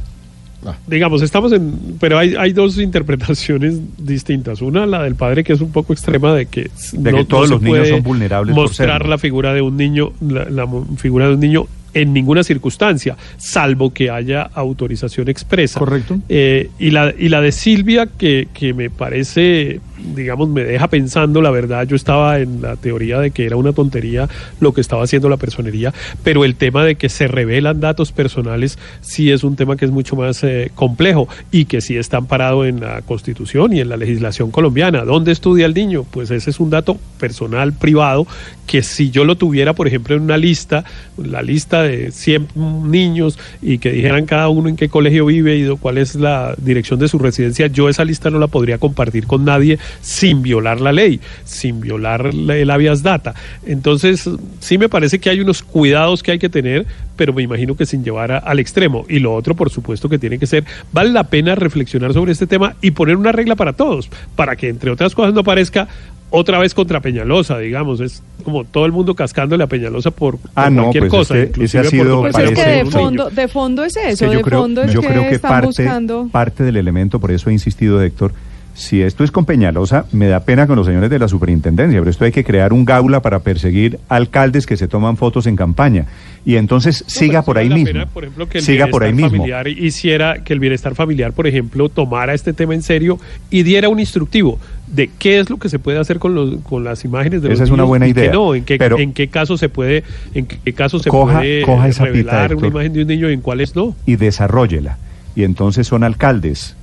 digamos, 0.87 1.21
estamos 1.21 1.51
en, 1.51 1.73
pero 1.99 2.17
hay, 2.17 2.35
hay 2.37 2.53
dos 2.53 2.77
interpretaciones 2.79 3.79
distintas. 3.97 4.61
Una, 4.61 4.85
la 4.85 5.03
del 5.03 5.15
padre, 5.15 5.43
que 5.43 5.53
es 5.53 5.61
un 5.61 5.71
poco 5.71 5.91
extrema 5.93 6.33
de 6.33 6.45
que, 6.45 6.69
De 6.93 7.11
que 7.11 7.25
todos 7.25 7.49
los 7.49 7.61
niños 7.61 7.89
son 7.89 8.01
vulnerables 8.03 8.55
por 8.55 8.65
Mostrar 8.65 9.07
la 9.07 9.17
figura 9.17 9.53
de 9.53 9.61
un 9.61 9.75
niño, 9.75 10.13
la, 10.21 10.67
figura 10.97 11.27
de 11.27 11.33
un 11.33 11.39
niño 11.41 11.65
en 11.93 12.13
ninguna 12.13 12.43
circunstancia, 12.43 13.15
salvo 13.37 13.93
que 13.93 14.09
haya 14.09 14.43
autorización 14.43 15.29
expresa. 15.29 15.79
Correcto. 15.79 16.19
Eh, 16.29 16.69
y, 16.79 16.91
la, 16.91 17.13
y 17.17 17.29
la 17.29 17.41
de 17.41 17.51
Silvia, 17.51 18.07
que, 18.17 18.47
que 18.53 18.73
me 18.73 18.89
parece, 18.89 19.79
digamos, 20.15 20.49
me 20.49 20.63
deja 20.63 20.87
pensando, 20.87 21.41
la 21.41 21.51
verdad, 21.51 21.87
yo 21.87 21.95
estaba 21.95 22.39
en 22.39 22.61
la 22.61 22.75
teoría 22.75 23.19
de 23.19 23.31
que 23.31 23.45
era 23.45 23.55
una 23.55 23.73
tontería 23.73 24.29
lo 24.59 24.73
que 24.73 24.81
estaba 24.81 25.03
haciendo 25.03 25.29
la 25.29 25.37
personería, 25.37 25.93
pero 26.23 26.45
el 26.45 26.55
tema 26.55 26.83
de 26.83 26.95
que 26.95 27.09
se 27.09 27.27
revelan 27.27 27.79
datos 27.79 28.11
personales 28.11 28.77
sí 29.01 29.31
es 29.31 29.43
un 29.43 29.55
tema 29.55 29.75
que 29.75 29.85
es 29.85 29.91
mucho 29.91 30.15
más 30.15 30.43
eh, 30.43 30.71
complejo 30.75 31.27
y 31.51 31.65
que 31.65 31.81
sí 31.81 31.97
está 31.97 32.17
amparado 32.17 32.65
en 32.65 32.81
la 32.81 33.01
Constitución 33.01 33.73
y 33.73 33.81
en 33.81 33.89
la 33.89 33.97
legislación 33.97 34.51
colombiana. 34.51 35.03
¿Dónde 35.03 35.31
estudia 35.31 35.65
el 35.65 35.73
niño? 35.73 36.05
Pues 36.09 36.31
ese 36.31 36.49
es 36.49 36.59
un 36.59 36.69
dato 36.69 36.97
personal, 37.19 37.73
privado, 37.73 38.27
que 38.67 38.81
si 38.81 39.11
yo 39.11 39.25
lo 39.25 39.35
tuviera, 39.35 39.73
por 39.73 39.87
ejemplo, 39.87 40.15
en 40.15 40.23
una 40.23 40.37
lista, 40.37 40.83
la 41.17 41.41
lista 41.41 41.83
de 41.83 42.11
100 42.11 42.49
niños 42.85 43.37
y 43.61 43.77
que 43.77 43.91
dijeran 43.91 44.25
cada 44.25 44.49
uno 44.49 44.69
en 44.69 44.75
qué 44.75 44.89
colegio 44.89 45.25
vive 45.25 45.57
y 45.57 45.67
cuál 45.77 45.97
es 45.97 46.15
la 46.15 46.55
dirección 46.57 46.99
de 46.99 47.07
su 47.07 47.19
residencia, 47.19 47.67
yo 47.67 47.89
esa 47.89 48.05
lista 48.05 48.29
no 48.29 48.39
la 48.39 48.47
podría 48.47 48.77
compartir 48.77 49.27
con 49.27 49.45
nadie 49.45 49.79
sin 50.01 50.41
violar 50.41 50.81
la 50.81 50.91
ley, 50.91 51.19
sin 51.45 51.81
violar 51.81 52.33
la- 52.33 52.55
el 52.57 52.69
habeas 52.69 53.03
data. 53.03 53.33
Entonces, 53.65 54.29
sí 54.59 54.77
me 54.77 54.89
parece 54.89 55.19
que 55.19 55.29
hay 55.29 55.39
unos 55.39 55.63
cuidados 55.63 56.23
que 56.23 56.31
hay 56.31 56.39
que 56.39 56.49
tener, 56.49 56.85
pero 57.15 57.33
me 57.33 57.43
imagino 57.43 57.75
que 57.75 57.85
sin 57.85 58.03
llevar 58.03 58.31
a- 58.31 58.37
al 58.39 58.59
extremo. 58.59 59.05
Y 59.09 59.19
lo 59.19 59.33
otro, 59.33 59.55
por 59.55 59.69
supuesto, 59.69 60.09
que 60.09 60.17
tiene 60.19 60.39
que 60.39 60.47
ser, 60.47 60.63
vale 60.91 61.09
la 61.11 61.23
pena 61.25 61.55
reflexionar 61.55 62.13
sobre 62.13 62.31
este 62.31 62.47
tema 62.47 62.75
y 62.81 62.91
poner 62.91 63.15
una 63.17 63.31
regla 63.31 63.55
para 63.55 63.73
todos, 63.73 64.09
para 64.35 64.55
que, 64.55 64.69
entre 64.69 64.91
otras 64.91 65.13
cosas, 65.15 65.33
no 65.33 65.43
parezca 65.43 65.87
otra 66.35 66.57
vez 66.57 66.73
contra 66.73 66.99
Peñalosa, 66.99 67.59
digamos, 67.59 67.99
es 67.99 68.23
como 68.43 68.63
todo 68.63 68.87
el 68.87 68.91
mundo 68.91 69.13
cascándole 69.13 69.63
a 69.63 69.67
Peñalosa 69.67 70.09
por, 70.09 70.39
por 70.39 70.49
Ah, 70.55 70.67
no, 70.71 70.83
cualquier 70.85 71.07
pues 71.07 71.13
es 71.13 71.27
cosa. 71.27 71.33
que 71.35 71.39
ese 71.41 71.49
inclusive 71.49 71.79
ha 71.79 71.83
por 71.83 71.91
sido, 71.91 72.21
Pues 72.21 72.33
tomarse 72.33 72.53
es 72.53 72.59
que 72.59 72.69
de 72.71 72.85
fondo, 72.85 73.29
de 73.29 73.47
fondo 73.47 73.83
es 73.83 73.95
eso, 73.97 74.25
que 74.25 74.31
de 74.31 74.37
yo 74.37 74.41
creo, 74.41 74.59
fondo 74.61 74.81
es 74.81 74.91
yo 74.93 75.01
que, 75.01 75.07
creo 75.07 75.21
que 75.29 75.35
están 75.35 75.51
parte, 75.51 75.67
buscando... 75.67 76.27
parte 76.31 76.63
del 76.63 76.77
elemento, 76.77 77.19
por 77.19 77.29
eso 77.31 77.51
he 77.51 77.53
insistido, 77.53 78.01
Héctor, 78.01 78.33
si 78.75 79.01
esto 79.03 79.23
es 79.23 79.29
con 79.31 79.45
Peñalosa, 79.45 80.05
me 80.11 80.27
da 80.27 80.39
pena 80.41 80.65
con 80.65 80.75
los 80.75 80.87
señores 80.87 81.09
de 81.11 81.19
la 81.19 81.27
superintendencia, 81.27 81.99
pero 81.99 82.09
esto 82.09 82.25
hay 82.25 82.31
que 82.31 82.43
crear 82.43 82.73
un 82.73 82.85
gaula 82.85 83.21
para 83.21 83.39
perseguir 83.39 83.99
alcaldes 84.09 84.65
que 84.65 84.77
se 84.77 84.87
toman 84.87 85.15
fotos 85.15 85.45
en 85.45 85.55
campaña. 85.55 86.05
Y 86.45 86.55
entonces 86.55 87.03
No, 87.03 87.09
siga 87.09 87.41
por 87.43 87.57
ahí 87.59 87.69
mismo. 87.69 87.85
pena, 87.85 88.05
por 88.07 88.23
ejemplo, 88.23 88.49
que 88.49 88.57
el 88.57 88.63
siga 88.63 88.87
por 88.87 89.03
ahí 89.03 89.13
mismo. 89.13 89.45
hiciera 89.77 90.43
que 90.43 90.53
el 90.53 90.59
bienestar 90.59 90.95
familiar, 90.95 91.33
por 91.33 91.45
ejemplo, 91.47 91.87
tomara 91.89 92.33
este 92.33 92.51
tema 92.53 92.73
en 92.73 92.81
serio 92.81 93.19
y 93.51 93.61
diera 93.63 93.89
un 93.89 93.99
instructivo 93.99 94.59
de 94.87 95.09
qué 95.19 95.39
es 95.39 95.49
lo 95.49 95.57
que 95.57 95.69
se 95.69 95.77
puede 95.79 95.99
hacer 95.99 96.19
con 96.19 96.33
los 96.35 96.57
con 96.63 96.83
las 96.83 97.05
imágenes 97.05 97.41
de 97.41 97.49
los 97.49 97.55
Esa 97.55 97.63
es 97.65 97.69
una 97.69 97.83
buena 97.83 98.07
idea, 98.07 98.31
no, 98.33 98.53
en 98.55 98.63
qué 98.65 98.77
pero- 98.77 98.97
en 98.99 99.13
qué 99.13 99.27
caso 99.27 99.57
se 99.57 99.69
puede 99.69 100.03
en 100.33 100.45
qué 100.45 100.73
caso 100.73 100.99
se 100.99 101.09
Coja- 101.09 101.39
puede 101.39 101.61
coja 101.61 101.87
esa 101.87 102.05
pita, 102.05 102.49
una 102.57 102.67
imagen 102.67 102.93
de 102.93 103.01
un 103.03 103.07
niño 103.07 103.29
y 103.29 103.33
en 103.33 103.41
cuáles 103.41 103.75
no. 103.75 103.95
y 104.05 104.15
desarróllela. 104.15 104.97
Y 105.35 105.43
entonces 105.43 105.87
son 105.87 106.03
alcaldes, 106.03 106.75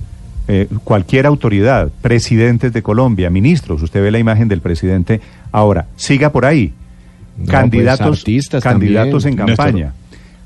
eh, 0.47 0.67
cualquier 0.83 1.25
autoridad, 1.25 1.91
presidentes 2.01 2.73
de 2.73 2.81
Colombia, 2.81 3.29
ministros. 3.29 3.81
Usted 3.81 4.01
ve 4.01 4.11
la 4.11 4.19
imagen 4.19 4.47
del 4.47 4.61
presidente. 4.61 5.21
Ahora, 5.51 5.87
siga 5.95 6.31
por 6.31 6.45
ahí. 6.45 6.73
No, 7.37 7.45
candidatos, 7.45 8.07
pues, 8.07 8.19
artistas 8.19 8.63
candidatos 8.63 9.23
también. 9.23 9.39
en 9.39 9.47
campaña. 9.47 9.93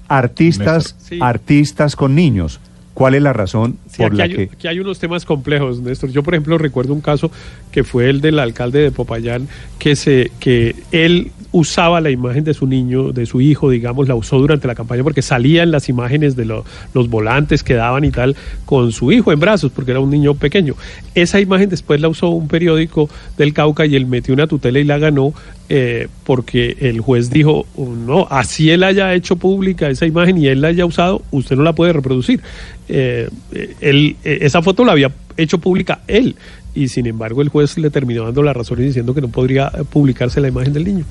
Artistas, 0.07 0.95
Néstor. 0.95 1.07
Sí. 1.07 1.19
artistas 1.21 1.95
con 1.95 2.15
niños. 2.15 2.59
¿Cuál 2.93 3.15
es 3.15 3.21
la 3.21 3.33
razón 3.33 3.77
Sí, 3.89 3.97
por 3.97 4.07
aquí, 4.07 4.15
la 4.15 4.23
hay, 4.23 4.33
que 4.33 4.49
aquí 4.53 4.67
hay 4.69 4.79
unos 4.79 4.99
temas 4.99 5.25
complejos, 5.25 5.81
Néstor. 5.81 6.11
Yo, 6.11 6.23
por 6.23 6.33
ejemplo, 6.33 6.57
recuerdo 6.57 6.93
un 6.93 7.01
caso 7.01 7.29
que 7.71 7.83
fue 7.83 8.09
el 8.09 8.21
del 8.21 8.39
alcalde 8.39 8.79
de 8.79 8.91
Popayán, 8.91 9.49
que 9.79 9.97
se 9.97 10.31
que 10.39 10.75
él 10.91 11.31
usaba 11.55 12.01
la 12.01 12.09
imagen 12.09 12.43
de 12.43 12.53
su 12.53 12.67
niño, 12.67 13.13
de 13.13 13.25
su 13.25 13.39
hijo, 13.39 13.69
digamos, 13.69 14.09
la 14.09 14.15
usó 14.15 14.37
durante 14.39 14.67
la 14.67 14.75
campaña 14.75 15.03
porque 15.03 15.21
salían 15.21 15.71
las 15.71 15.87
imágenes 15.87 16.35
de 16.35 16.43
lo- 16.43 16.65
los 16.93 17.09
volantes 17.09 17.63
que 17.63 17.75
daban 17.75 18.03
y 18.03 18.11
tal 18.11 18.35
con 18.65 18.91
su 18.91 19.11
hijo 19.13 19.31
en 19.31 19.39
brazos, 19.39 19.71
porque 19.73 19.91
era 19.91 20.01
un 20.01 20.09
niño 20.09 20.33
pequeño. 20.33 20.75
Esa 21.15 21.39
imagen 21.39 21.69
después 21.69 22.01
la 22.01 22.09
usó 22.09 22.27
un 22.29 22.49
periódico 22.49 23.09
del 23.37 23.53
Cauca 23.53 23.85
y 23.85 23.95
él 23.95 24.05
metió 24.05 24.33
una 24.33 24.47
tutela 24.47 24.79
y 24.79 24.83
la 24.83 24.97
ganó 24.97 25.33
eh, 25.69 26.09
porque 26.25 26.77
el 26.81 26.99
juez 27.01 27.29
dijo, 27.31 27.65
"Oh, 27.75 27.89
no, 27.95 28.27
así 28.29 28.69
él 28.69 28.83
haya 28.83 29.13
hecho 29.15 29.35
pública 29.37 29.89
esa 29.89 30.05
imagen 30.05 30.37
y 30.37 30.47
él 30.47 30.61
la 30.61 30.67
haya 30.67 30.85
usado, 30.85 31.23
usted 31.31 31.55
no 31.55 31.63
la 31.63 31.73
puede 31.73 31.91
reproducir. 31.93 32.39
Eh, 32.87 33.29
eh, 33.53 33.73
él, 33.81 34.15
eh, 34.23 34.39
esa 34.41 34.61
foto 34.61 34.83
la 34.85 34.91
había 34.91 35.11
hecho 35.37 35.57
pública 35.57 36.01
él 36.07 36.35
y 36.75 36.89
sin 36.89 37.07
embargo 37.07 37.41
el 37.41 37.49
juez 37.49 37.77
le 37.77 37.89
terminó 37.89 38.23
dando 38.25 38.43
la 38.43 38.53
razón 38.53 38.81
y 38.81 38.83
diciendo 38.83 39.15
que 39.15 39.21
no 39.21 39.29
podría 39.29 39.71
publicarse 39.89 40.41
la 40.41 40.49
imagen 40.49 40.73
del 40.73 40.83
niño. 40.83 41.05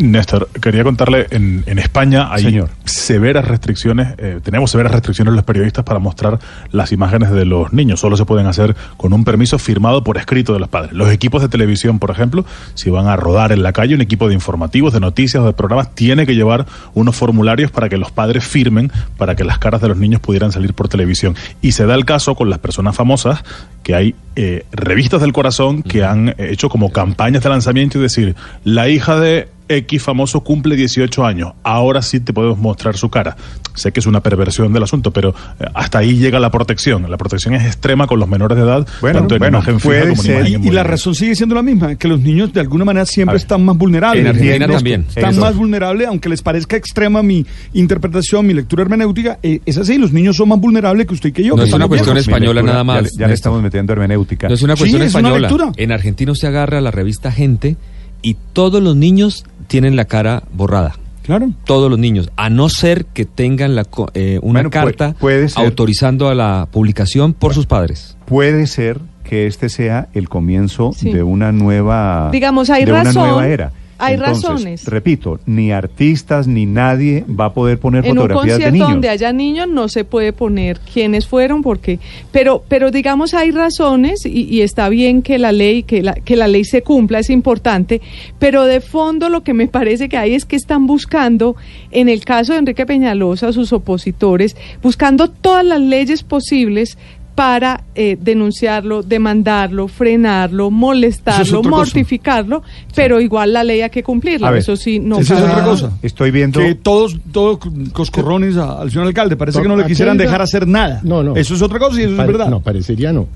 Néstor, 0.00 0.48
quería 0.60 0.82
contarle, 0.82 1.26
en, 1.30 1.62
en 1.66 1.78
España 1.78 2.32
hay 2.32 2.44
Señor. 2.44 2.70
severas 2.84 3.46
restricciones, 3.46 4.14
eh, 4.18 4.40
tenemos 4.42 4.70
severas 4.70 4.92
restricciones 4.92 5.34
los 5.34 5.44
periodistas 5.44 5.84
para 5.84 5.98
mostrar 5.98 6.38
las 6.72 6.92
imágenes 6.92 7.30
de 7.30 7.44
los 7.44 7.72
niños. 7.72 8.00
Solo 8.00 8.16
se 8.16 8.24
pueden 8.24 8.46
hacer 8.46 8.74
con 8.96 9.12
un 9.12 9.24
permiso 9.24 9.58
firmado 9.58 10.02
por 10.02 10.16
escrito 10.16 10.52
de 10.52 10.60
los 10.60 10.68
padres. 10.68 10.92
Los 10.92 11.10
equipos 11.10 11.42
de 11.42 11.48
televisión, 11.48 11.98
por 11.98 12.10
ejemplo, 12.10 12.44
si 12.74 12.90
van 12.90 13.08
a 13.08 13.16
rodar 13.16 13.52
en 13.52 13.62
la 13.62 13.72
calle, 13.72 13.94
un 13.94 14.00
equipo 14.00 14.28
de 14.28 14.34
informativos, 14.34 14.92
de 14.92 15.00
noticias 15.00 15.42
o 15.42 15.46
de 15.46 15.52
programas, 15.52 15.94
tiene 15.94 16.26
que 16.26 16.34
llevar 16.34 16.66
unos 16.94 17.16
formularios 17.16 17.70
para 17.70 17.88
que 17.88 17.98
los 17.98 18.10
padres 18.10 18.44
firmen 18.44 18.90
para 19.18 19.36
que 19.36 19.44
las 19.44 19.58
caras 19.58 19.80
de 19.80 19.88
los 19.88 19.96
niños 19.96 20.20
pudieran 20.20 20.52
salir 20.52 20.72
por 20.74 20.88
televisión. 20.88 21.36
Y 21.60 21.72
se 21.72 21.86
da 21.86 21.94
el 21.94 22.04
caso 22.04 22.34
con 22.34 22.48
las 22.48 22.58
personas 22.58 22.96
famosas 22.96 23.44
que 23.82 23.94
hay 23.94 24.14
eh, 24.36 24.64
revistas 24.72 25.20
del 25.20 25.32
corazón 25.32 25.82
que 25.82 26.04
han 26.04 26.34
hecho 26.38 26.68
como 26.68 26.90
campañas 26.90 27.42
de 27.42 27.48
lanzamiento 27.50 27.98
y 27.98 28.02
decir, 28.02 28.36
la 28.64 28.88
hija 28.88 29.18
de 29.18 29.48
X 29.76 30.02
famoso 30.02 30.40
cumple 30.42 30.74
18 30.76 31.24
años, 31.24 31.52
ahora 31.62 32.02
sí 32.02 32.20
te 32.20 32.32
podemos 32.32 32.58
mostrar 32.58 32.96
su 32.96 33.08
cara. 33.08 33.36
Sé 33.74 33.92
que 33.92 34.00
es 34.00 34.06
una 34.06 34.20
perversión 34.20 34.72
del 34.72 34.82
asunto, 34.82 35.12
pero 35.12 35.30
eh, 35.60 35.64
hasta 35.74 35.98
ahí 35.98 36.16
llega 36.16 36.40
la 36.40 36.50
protección. 36.50 37.08
La 37.10 37.16
protección 37.16 37.54
es 37.54 37.64
extrema 37.64 38.06
con 38.06 38.18
los 38.18 38.28
menores 38.28 38.58
de 38.58 38.64
edad, 38.64 38.86
Bueno, 39.00 39.20
tanto 39.20 39.36
en 39.36 39.38
bueno, 39.38 39.58
imagen 39.58 39.76
fija 39.76 39.88
puede 39.88 40.00
como 40.08 40.22
en 40.22 40.26
ser. 40.26 40.48
imagen 40.48 40.64
Y, 40.64 40.70
la 40.70 40.82
razón 40.82 41.14
sigue 41.14 41.34
siendo 41.36 41.54
la 41.54 41.62
misma, 41.62 41.94
que 41.94 42.08
los 42.08 42.20
niños 42.20 42.52
de 42.52 42.60
alguna 42.60 42.84
manera 42.84 43.02
A 43.04 43.06
siempre 43.06 43.34
ver. 43.34 43.42
están 43.42 43.64
más 43.64 43.78
vulnerables. 43.78 44.22
En 44.22 44.26
Argentina 44.28 44.66
también. 44.66 45.06
Están 45.08 45.30
Eso. 45.30 45.40
más 45.40 45.54
vulnerables, 45.56 46.08
aunque 46.08 46.28
les 46.28 46.42
parezca 46.42 46.76
extrema 46.76 47.22
mi 47.22 47.46
interpretación, 47.72 48.46
mi 48.46 48.54
lectura 48.54 48.82
hermenéutica, 48.82 49.38
eh, 49.42 49.60
es 49.64 49.78
así, 49.78 49.98
los 49.98 50.12
niños 50.12 50.36
son 50.36 50.48
más 50.48 50.58
vulnerables 50.60 51.06
que 51.06 51.14
usted 51.14 51.28
y 51.28 51.32
que 51.32 51.44
yo. 51.44 51.54
No 51.56 51.62
que 51.62 51.68
es 51.68 51.74
una 51.74 51.86
cuestión 51.88 52.16
española 52.16 52.54
lectura, 52.54 52.72
nada 52.72 52.84
más, 52.84 52.96
Ya, 52.96 53.02
le- 53.02 53.08
ya 53.08 53.12
le 53.12 53.18
Néstor. 53.28 53.32
estamos 53.34 53.62
metiendo 53.62 53.92
hermenéutica. 53.92 54.48
No 54.48 54.54
es 54.54 54.62
una 54.62 54.74
Sí, 54.74 54.80
cuestión 54.80 55.02
es 55.02 55.14
una 55.14 55.20
española. 55.28 55.48
lectura. 55.48 55.72
En 55.76 55.92
Argentina 55.92 56.32
usted 56.32 56.48
agarra 56.48 56.80
la 56.80 56.90
revista 56.90 57.30
Gente 57.32 57.76
y 58.22 58.36
todos 58.52 58.82
los 58.82 58.96
niños 58.96 59.44
tienen 59.66 59.96
la 59.96 60.04
cara 60.06 60.42
borrada. 60.52 60.94
Claro. 61.22 61.50
Todos 61.64 61.88
los 61.90 61.98
niños, 61.98 62.30
a 62.36 62.50
no 62.50 62.68
ser 62.68 63.04
que 63.04 63.24
tengan 63.24 63.74
la, 63.76 63.84
co- 63.84 64.10
eh, 64.14 64.38
una 64.42 64.60
Bueno, 64.60 64.70
carta 64.70 65.14
puede 65.18 65.48
autorizando 65.54 66.28
a 66.28 66.34
la 66.34 66.66
publicación 66.72 67.34
por 67.34 67.54
sus 67.54 67.66
padres. 67.66 68.16
Puede 68.26 68.66
ser 68.66 69.00
que 69.22 69.46
este 69.46 69.68
sea 69.68 70.08
el 70.12 70.28
comienzo 70.28 70.92
Sí. 70.96 71.12
de 71.12 71.22
una 71.22 71.52
nueva 71.52 72.30
Digamos, 72.32 72.68
hay 72.70 72.84
de 72.84 72.90
una 72.92 73.04
razón, 73.04 73.22
nueva 73.28 73.46
era. 73.46 73.70
Hay 74.00 74.14
Entonces, 74.14 74.42
razones. 74.42 74.84
Repito, 74.86 75.38
ni 75.46 75.70
artistas 75.72 76.46
ni 76.46 76.66
nadie 76.66 77.24
va 77.28 77.46
a 77.46 77.54
poder 77.54 77.78
poner 77.78 78.04
en 78.04 78.12
un 78.12 78.16
fotografías 78.16 78.58
de 78.58 78.64
concierto 78.64 78.72
niños. 78.72 78.90
donde 78.90 79.08
haya 79.08 79.32
niños 79.32 79.68
no 79.68 79.88
se 79.88 80.04
puede 80.04 80.32
poner 80.32 80.80
quiénes 80.80 81.26
fueron 81.26 81.62
porque 81.62 81.98
pero 82.32 82.64
pero 82.68 82.90
digamos 82.90 83.34
hay 83.34 83.50
razones 83.50 84.24
y, 84.24 84.42
y 84.44 84.62
está 84.62 84.88
bien 84.88 85.22
que 85.22 85.38
la 85.38 85.52
ley 85.52 85.82
que 85.82 86.02
la 86.02 86.14
que 86.14 86.36
la 86.36 86.48
ley 86.48 86.64
se 86.64 86.82
cumpla 86.82 87.18
es 87.18 87.30
importante 87.30 88.00
pero 88.38 88.64
de 88.64 88.80
fondo 88.80 89.28
lo 89.28 89.42
que 89.42 89.54
me 89.54 89.68
parece 89.68 90.08
que 90.08 90.16
hay 90.16 90.34
es 90.34 90.44
que 90.44 90.56
están 90.56 90.86
buscando 90.86 91.56
en 91.90 92.08
el 92.08 92.24
caso 92.24 92.52
de 92.52 92.60
Enrique 92.60 92.86
Peñalosa 92.86 93.52
sus 93.52 93.72
opositores 93.72 94.56
buscando 94.82 95.28
todas 95.28 95.64
las 95.64 95.80
leyes 95.80 96.22
posibles 96.22 96.96
para 97.34 97.84
eh, 97.94 98.18
denunciarlo, 98.20 99.02
demandarlo, 99.02 99.88
frenarlo, 99.88 100.66
es 100.66 100.72
molestarlo, 100.72 101.58
cosa. 101.62 101.68
mortificarlo, 101.70 102.62
pero 102.94 103.20
igual 103.20 103.52
la 103.52 103.64
ley 103.64 103.80
hay 103.80 103.90
que 103.90 104.02
cumplirla. 104.02 104.50
Ver, 104.50 104.58
Eso 104.60 104.76
sí, 104.76 104.98
no 104.98 105.18
Esa 105.18 105.38
es 105.38 105.42
otra 105.44 105.64
cosa. 105.64 105.92
Estoy 106.02 106.30
viendo 106.30 106.60
Que 106.60 106.74
todos, 106.74 107.18
todos 107.32 107.58
coscorrones 107.92 108.56
a- 108.56 108.80
al 108.80 108.90
señor 108.90 109.06
alcalde. 109.06 109.36
Parece 109.36 109.62
que 109.62 109.68
no 109.68 109.76
le 109.76 109.86
quisieran 109.86 110.16
dejar 110.18 110.42
hacer 110.42 110.66
nada. 110.66 111.00
No, 111.02 111.22
no. 111.22 111.36
Eso 111.36 111.54
es 111.54 111.62
otra 111.62 111.78
cosa 111.78 112.00
y 112.00 112.04
eso 112.04 112.16
Pare- 112.16 112.30
es 112.30 112.36
verdad. 112.36 112.50
No, 112.50 112.60
parecería 112.60 113.12
no. 113.12 113.26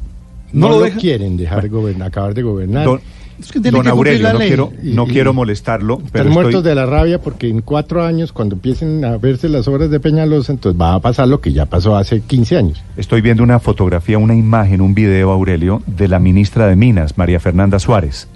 No 0.53 0.69
No, 0.69 0.79
lo 0.79 0.87
lo, 0.87 0.91
quieren 0.93 1.37
dejar 1.37 1.69
gobernar, 1.69 2.09
acabar 2.09 2.33
de 2.33 2.43
gobernar. 2.43 2.85
Don, 2.85 3.01
Es 3.41 3.51
que 3.53 3.61
tiene 3.61 3.77
don 3.77 3.89
Aurelio, 3.89 4.23
la 4.23 4.33
no 4.33 4.39
ley. 4.39 4.49
quiero, 4.49 4.73
no 4.83 5.05
Y- 5.05 5.11
quiero 5.11 5.33
molestarlo, 5.33 5.99
pero 6.13 6.25
Están 6.25 6.29
muertos 6.33 6.55
estoy, 6.55 6.69
de 6.69 6.75
la 6.75 6.87
rabia 6.87 7.21
porque 7.21 7.49
en 7.49 7.61
cuatro 7.63 8.05
años, 8.05 8.33
cuando 8.33 8.55
empiecen 8.55 9.05
a 9.05 9.17
verse 9.17 9.49
las 9.49 9.67
obras 9.69 9.91
de 9.91 10.01
Peñalosa, 10.01 10.53
entonces 10.53 10.81
va 10.81 10.95
a 10.95 11.01
pasar 11.01 11.29
lo 11.29 11.41
que 11.41 11.53
ya 11.53 11.67
pasó 11.67 11.97
hace 11.97 12.21
15 12.21 12.57
años. 12.57 12.83
estoy 12.97 13.21
viendo 13.21 13.43
una 13.43 13.59
fotografía, 13.59 14.19
una 14.19 14.35
imagen, 14.35 14.81
un 14.81 14.95
video, 14.95 15.31
Aurelio, 15.33 15.83
de 15.87 16.09
la 16.09 16.19
ministra 16.19 16.67
de 16.69 16.77
Minas, 16.77 17.19
María 17.19 17.41
Fernanda 17.41 17.79
Suárez, 17.79 18.29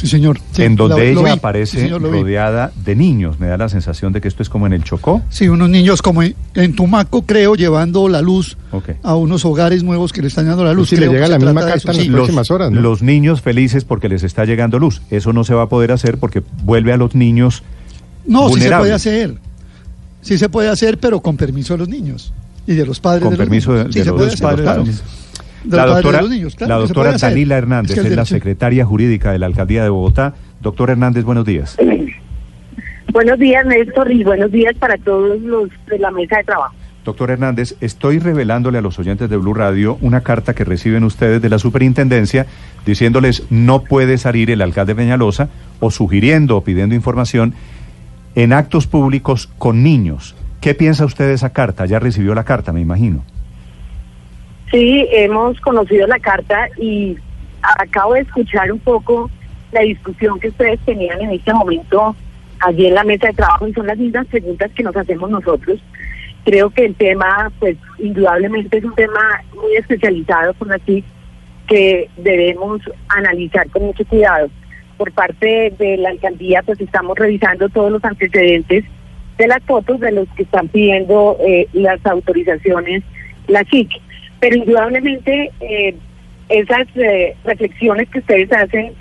Sí, 0.00 0.06
señor. 0.06 0.40
Sí, 0.52 0.62
en 0.62 0.76
donde 0.76 1.10
ella 1.10 1.22
vi. 1.22 1.28
aparece 1.30 1.76
Sí, 1.76 1.82
señor, 1.82 2.00
lo 2.00 2.10
vi. 2.10 2.20
rodeada 2.20 2.72
de 2.84 2.96
niños. 2.96 3.38
Me 3.38 3.48
da 3.48 3.56
la 3.58 3.68
sensación 3.68 4.12
de 4.14 4.20
que 4.22 4.28
esto 4.28 4.42
es 4.42 4.48
como 4.48 4.66
en 4.66 4.72
el 4.72 4.82
Chocó. 4.82 5.20
Sí, 5.28 5.48
unos 5.48 5.68
niños 5.68 6.00
como 6.00 6.22
en, 6.22 6.34
en 6.54 6.74
Tumaco, 6.74 7.22
creo, 7.26 7.54
llevando 7.54 8.08
la 8.08 8.22
luz 8.22 8.56
a 9.02 9.14
unos 9.14 9.44
hogares 9.44 9.82
nuevos 9.82 10.12
que 10.12 10.22
le 10.22 10.28
están 10.28 10.46
dando 10.46 10.64
la 10.64 10.72
luz. 10.72 10.88
Sí, 10.88 10.96
le 10.96 11.02
Creo 11.02 11.12
llega 11.12 11.28
la 11.28 11.38
misma 11.38 11.64
de 11.64 11.72
carta 11.72 11.92
en 11.92 11.98
las 11.98 12.06
próximas 12.08 12.50
horas, 12.50 12.70
¿no? 12.70 12.80
los 12.80 13.02
niños 13.02 13.42
felices 13.42 13.84
porque 13.84 14.08
les 14.08 14.22
está 14.22 14.44
llegando 14.46 14.78
luz. 14.78 15.02
Eso 15.10 15.32
no 15.34 15.44
se 15.44 15.52
va 15.52 15.64
a 15.64 15.68
poder 15.68 15.92
hacer 15.92 16.16
porque 16.18 16.42
vuelve 16.64 16.92
a 16.92 16.96
los 16.96 17.14
niños 17.14 17.62
No, 18.26 18.48
sí 18.48 18.60
se 18.60 18.70
puede 18.70 18.92
hacer. 18.92 19.34
Sí 20.22 20.38
se 20.38 20.48
puede 20.48 20.68
hacer, 20.68 20.98
pero 20.98 21.20
con 21.20 21.36
permiso 21.36 21.74
de 21.74 21.78
los 21.78 21.88
niños 21.88 22.32
y 22.66 22.74
de 22.74 22.84
los 22.86 23.00
padres 23.00 23.22
Con 23.22 23.32
de 23.32 23.36
los 23.38 23.44
permiso 23.46 23.72
de- 23.72 23.78
niños. 23.80 23.92
Sí 23.94 23.98
de 24.00 24.04
se 24.04 24.10
los 24.10 24.16
puede 24.18 24.28
hacer, 24.32 24.42
padres 24.42 24.58
de 24.58 24.64
claro. 24.64 24.84
La 25.68 25.86
doctora, 25.86 26.18
de 26.18 26.22
los 26.22 26.30
niños, 26.30 26.54
claro 26.56 26.74
la 26.74 26.80
doctora. 26.80 27.12
Danila 27.16 27.56
Hernández 27.56 27.92
Es 27.92 28.02
que 28.02 28.06
es, 28.06 28.12
el 28.12 28.16
la 28.16 28.24
secretaria 28.24 28.84
jurídica 28.84 29.32
de 29.32 29.38
la 29.38 29.46
Alcaldía 29.46 29.82
de 29.82 29.88
Bogotá. 29.88 30.34
Doctor 30.60 30.90
Hernández, 30.90 31.24
buenos 31.24 31.44
días. 31.44 31.76
Buenos 33.12 33.40
días, 33.40 33.66
Néstor, 33.66 34.12
y 34.12 34.22
buenos 34.22 34.52
días 34.52 34.72
para 34.76 34.96
todos 34.96 35.40
los 35.40 35.68
de 35.88 35.98
la 35.98 36.12
mesa 36.12 36.36
de 36.36 36.44
trabajo. 36.44 36.72
Doctor 37.04 37.32
Hernández, 37.32 37.74
estoy 37.80 38.20
revelándole 38.20 38.78
a 38.78 38.82
los 38.82 39.00
oyentes 39.00 39.28
de 39.28 39.36
Blue 39.36 39.52
Radio 39.52 39.98
una 40.00 40.20
carta 40.20 40.54
que 40.54 40.64
reciben 40.64 41.02
ustedes 41.02 41.42
de 41.42 41.48
la 41.48 41.58
superintendencia 41.58 42.46
diciéndoles 42.86 43.44
no 43.50 43.82
puede 43.82 44.16
salir 44.16 44.50
el 44.50 44.62
alcalde 44.62 44.94
Peñalosa 44.94 45.48
o 45.80 45.90
sugiriendo 45.90 46.56
o 46.56 46.62
pidiendo 46.62 46.94
información 46.94 47.54
en 48.36 48.52
actos 48.52 48.86
públicos 48.86 49.48
con 49.58 49.82
niños. 49.82 50.36
¿Qué 50.60 50.74
piensa 50.74 51.04
usted 51.04 51.26
de 51.26 51.34
esa 51.34 51.50
carta? 51.50 51.86
Ya 51.86 51.98
recibió 51.98 52.34
la 52.34 52.44
carta, 52.44 52.72
me 52.72 52.80
imagino. 52.80 53.24
Sí, 54.70 55.08
hemos 55.10 55.60
conocido 55.60 56.06
la 56.06 56.18
carta 56.20 56.68
y 56.76 57.16
acabo 57.78 58.14
de 58.14 58.20
escuchar 58.20 58.70
un 58.70 58.78
poco 58.78 59.30
la 59.72 59.80
discusión 59.80 60.38
que 60.38 60.48
ustedes 60.48 60.78
tenían 60.80 61.20
en 61.20 61.30
este 61.30 61.52
momento 61.52 62.14
allí 62.60 62.86
en 62.86 62.94
la 62.94 63.04
mesa 63.04 63.28
de 63.28 63.34
trabajo 63.34 63.66
y 63.66 63.72
son 63.72 63.86
las 63.86 63.98
mismas 63.98 64.26
preguntas 64.28 64.70
que 64.72 64.82
nos 64.82 64.96
hacemos 64.96 65.30
nosotros. 65.30 65.80
Creo 66.44 66.70
que 66.70 66.86
el 66.86 66.94
tema, 66.94 67.50
pues 67.58 67.76
indudablemente 67.98 68.78
es 68.78 68.84
un 68.84 68.94
tema 68.94 69.42
muy 69.54 69.76
especializado 69.76 70.54
con 70.54 70.72
así 70.72 71.04
que 71.68 72.08
debemos 72.16 72.80
analizar 73.08 73.68
con 73.70 73.84
mucho 73.84 74.04
cuidado. 74.04 74.48
Por 74.96 75.12
parte 75.12 75.72
de 75.78 75.96
la 75.96 76.10
alcaldía, 76.10 76.62
pues 76.62 76.80
estamos 76.80 77.18
revisando 77.18 77.68
todos 77.70 77.90
los 77.90 78.04
antecedentes 78.04 78.84
de 79.38 79.46
las 79.46 79.62
fotos 79.64 79.98
de 80.00 80.12
los 80.12 80.28
que 80.30 80.42
están 80.42 80.68
pidiendo 80.68 81.38
eh, 81.40 81.66
las 81.72 82.04
autorizaciones, 82.04 83.02
la 83.48 83.64
CIC. 83.64 83.90
Pero 84.40 84.56
indudablemente 84.56 85.50
eh, 85.60 85.94
esas 86.48 86.86
eh, 86.96 87.36
reflexiones 87.44 88.08
que 88.08 88.18
ustedes 88.18 88.52
hacen 88.52 88.92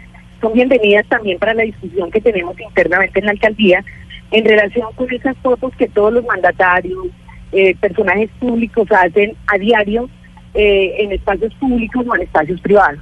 son 0.42 0.54
bienvenidas 0.54 1.06
también 1.08 1.40
para 1.40 1.54
la 1.54 1.64
discusión 1.64 2.12
que 2.12 2.22
tenemos 2.22 2.60
internamente 2.60 3.20
en 3.20 3.26
la 3.26 3.32
alcaldía 3.32 3.84
en 4.32 4.46
relación 4.46 4.88
con 4.96 5.12
esas 5.14 5.36
fotos 5.38 5.74
que 5.76 5.88
todos 5.88 6.14
los 6.14 6.26
mandatarios, 6.26 7.08
eh, 7.52 7.76
personajes 7.80 8.30
públicos 8.40 8.88
hacen 8.92 9.34
a 9.48 9.58
diario 9.58 10.10
eh, 10.54 10.96
en 11.00 11.12
espacios 11.12 11.54
públicos 11.56 12.06
o 12.08 12.16
en 12.16 12.22
espacios 12.22 12.62
privados. 12.62 13.00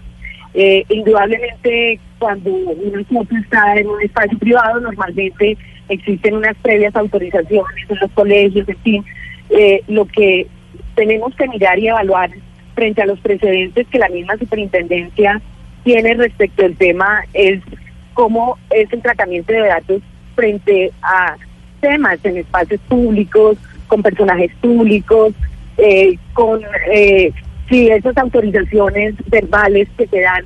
Eh, 0.53 0.85
indudablemente, 0.89 1.99
cuando 2.17 2.49
una 2.51 3.03
foto 3.03 3.35
está 3.35 3.75
en 3.77 3.87
un 3.87 4.01
espacio 4.01 4.37
privado, 4.39 4.79
normalmente 4.79 5.57
existen 5.89 6.35
unas 6.35 6.55
previas 6.57 6.95
autorizaciones 6.95 7.89
en 7.89 7.97
los 7.99 8.11
colegios, 8.11 8.67
en 8.67 8.77
fin. 8.79 9.05
Eh, 9.49 9.81
lo 9.87 10.05
que 10.05 10.47
tenemos 10.97 11.33
que 11.35 11.47
mirar 11.47 11.77
y 11.77 11.87
evaluar 11.87 12.31
frente 12.73 13.01
a 13.01 13.05
los 13.05 13.19
precedentes 13.19 13.87
que 13.87 13.99
la 13.99 14.09
misma 14.09 14.35
superintendencia 14.35 15.39
tiene 15.83 16.15
respecto 16.15 16.65
al 16.65 16.75
tema 16.75 17.23
es 17.33 17.61
cómo 18.15 18.57
es 18.71 18.91
el 18.91 19.01
tratamiento 19.01 19.53
de 19.53 19.59
datos 19.59 20.01
frente 20.35 20.91
a 21.03 21.37
temas 21.79 22.17
en 22.23 22.37
espacios 22.37 22.81
públicos, 22.89 23.57
con 23.87 24.01
personajes 24.01 24.51
públicos, 24.59 25.33
eh, 25.77 26.17
con 26.33 26.61
eh, 26.91 27.31
si 27.69 27.89
esas 27.89 28.17
autorizaciones 28.17 29.13
verbales 29.27 29.87
que 29.97 30.07
se 30.07 30.21
dan, 30.21 30.43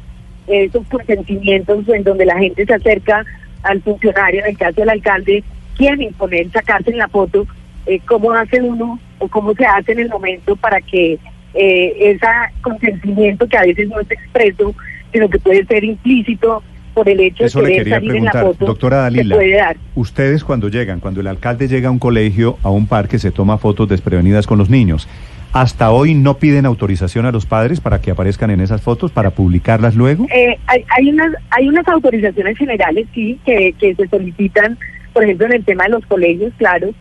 esos 0.47 0.85
consentimientos 0.87 1.87
en 1.87 2.03
donde 2.03 2.25
la 2.25 2.37
gente 2.37 2.65
se 2.65 2.73
acerca 2.73 3.25
al 3.63 3.81
funcionario, 3.81 4.41
en 4.41 4.49
el 4.49 4.57
caso 4.57 4.81
del 4.81 4.89
alcalde, 4.89 5.45
quieren 5.77 6.01
imponer, 6.01 6.51
sacarse 6.51 6.91
en 6.91 6.97
la 6.97 7.07
foto, 7.07 7.47
eh, 7.85 8.01
cómo 8.05 8.33
hace 8.33 8.61
uno 8.61 8.99
o 9.21 9.27
cómo 9.27 9.53
se 9.53 9.65
hace 9.65 9.93
en 9.93 9.99
el 9.99 10.09
momento 10.09 10.55
para 10.55 10.81
que 10.81 11.19
eh, 11.53 11.93
ese 11.99 12.27
consentimiento 12.61 13.47
que 13.47 13.57
a 13.57 13.61
veces 13.61 13.87
no 13.87 13.99
es 13.99 14.09
expreso, 14.09 14.73
sino 15.11 15.29
que 15.29 15.39
puede 15.39 15.65
ser 15.65 15.83
implícito 15.83 16.63
por 16.93 17.07
el 17.07 17.19
hecho 17.19 17.45
Eso 17.45 17.61
de 17.61 17.67
querer 17.67 17.83
quería 17.83 17.95
salir 17.95 18.15
en 18.15 18.25
la 18.25 18.31
preguntar, 18.31 18.57
foto, 18.57 18.65
doctora 18.65 18.97
Dalila. 18.97 19.35
puede 19.35 19.55
dar. 19.55 19.77
Ustedes 19.95 20.43
cuando 20.43 20.69
llegan, 20.69 20.99
cuando 20.99 21.21
el 21.21 21.27
alcalde 21.27 21.67
llega 21.67 21.89
a 21.89 21.91
un 21.91 21.99
colegio, 21.99 22.57
a 22.63 22.69
un 22.69 22.87
parque, 22.87 23.19
se 23.19 23.31
toma 23.31 23.57
fotos 23.57 23.87
desprevenidas 23.87 24.47
con 24.47 24.57
los 24.57 24.69
niños. 24.69 25.07
Hasta 25.53 25.91
hoy 25.91 26.13
no 26.13 26.37
piden 26.37 26.65
autorización 26.65 27.25
a 27.25 27.31
los 27.31 27.45
padres 27.45 27.81
para 27.81 27.99
que 27.99 28.11
aparezcan 28.11 28.51
en 28.51 28.61
esas 28.61 28.81
fotos, 28.81 29.11
para 29.11 29.31
publicarlas 29.31 29.95
luego. 29.95 30.25
Eh, 30.33 30.57
hay, 30.65 30.85
hay 30.97 31.09
unas 31.09 31.33
hay 31.49 31.67
unas 31.67 31.87
autorizaciones 31.87 32.57
generales 32.57 33.07
sí 33.13 33.37
que, 33.45 33.73
que 33.77 33.93
se 33.95 34.07
solicitan 34.07 34.77
por 35.13 35.23
ejemplo 35.23 35.47
en 35.47 35.53
el 35.53 35.65
tema 35.65 35.83
de 35.83 35.89
los 35.89 36.05
colegios 36.05 36.53
claro 36.57 36.91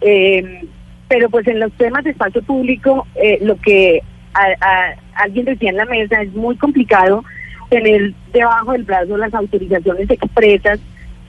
eh, 0.00 0.64
pero 1.08 1.30
pues 1.30 1.46
en 1.48 1.60
los 1.60 1.72
temas 1.72 2.04
de 2.04 2.10
espacio 2.10 2.42
público 2.42 3.06
eh, 3.14 3.38
lo 3.42 3.56
que 3.56 4.02
a- 4.34 4.54
a- 4.60 4.94
alguien 5.24 5.46
decía 5.46 5.70
en 5.70 5.76
la 5.76 5.86
mesa 5.86 6.20
es 6.22 6.32
muy 6.34 6.56
complicado 6.56 7.24
tener 7.70 8.12
debajo 8.32 8.72
del 8.72 8.84
brazo 8.84 9.16
las 9.16 9.32
autorizaciones 9.34 10.08
expresas 10.10 10.78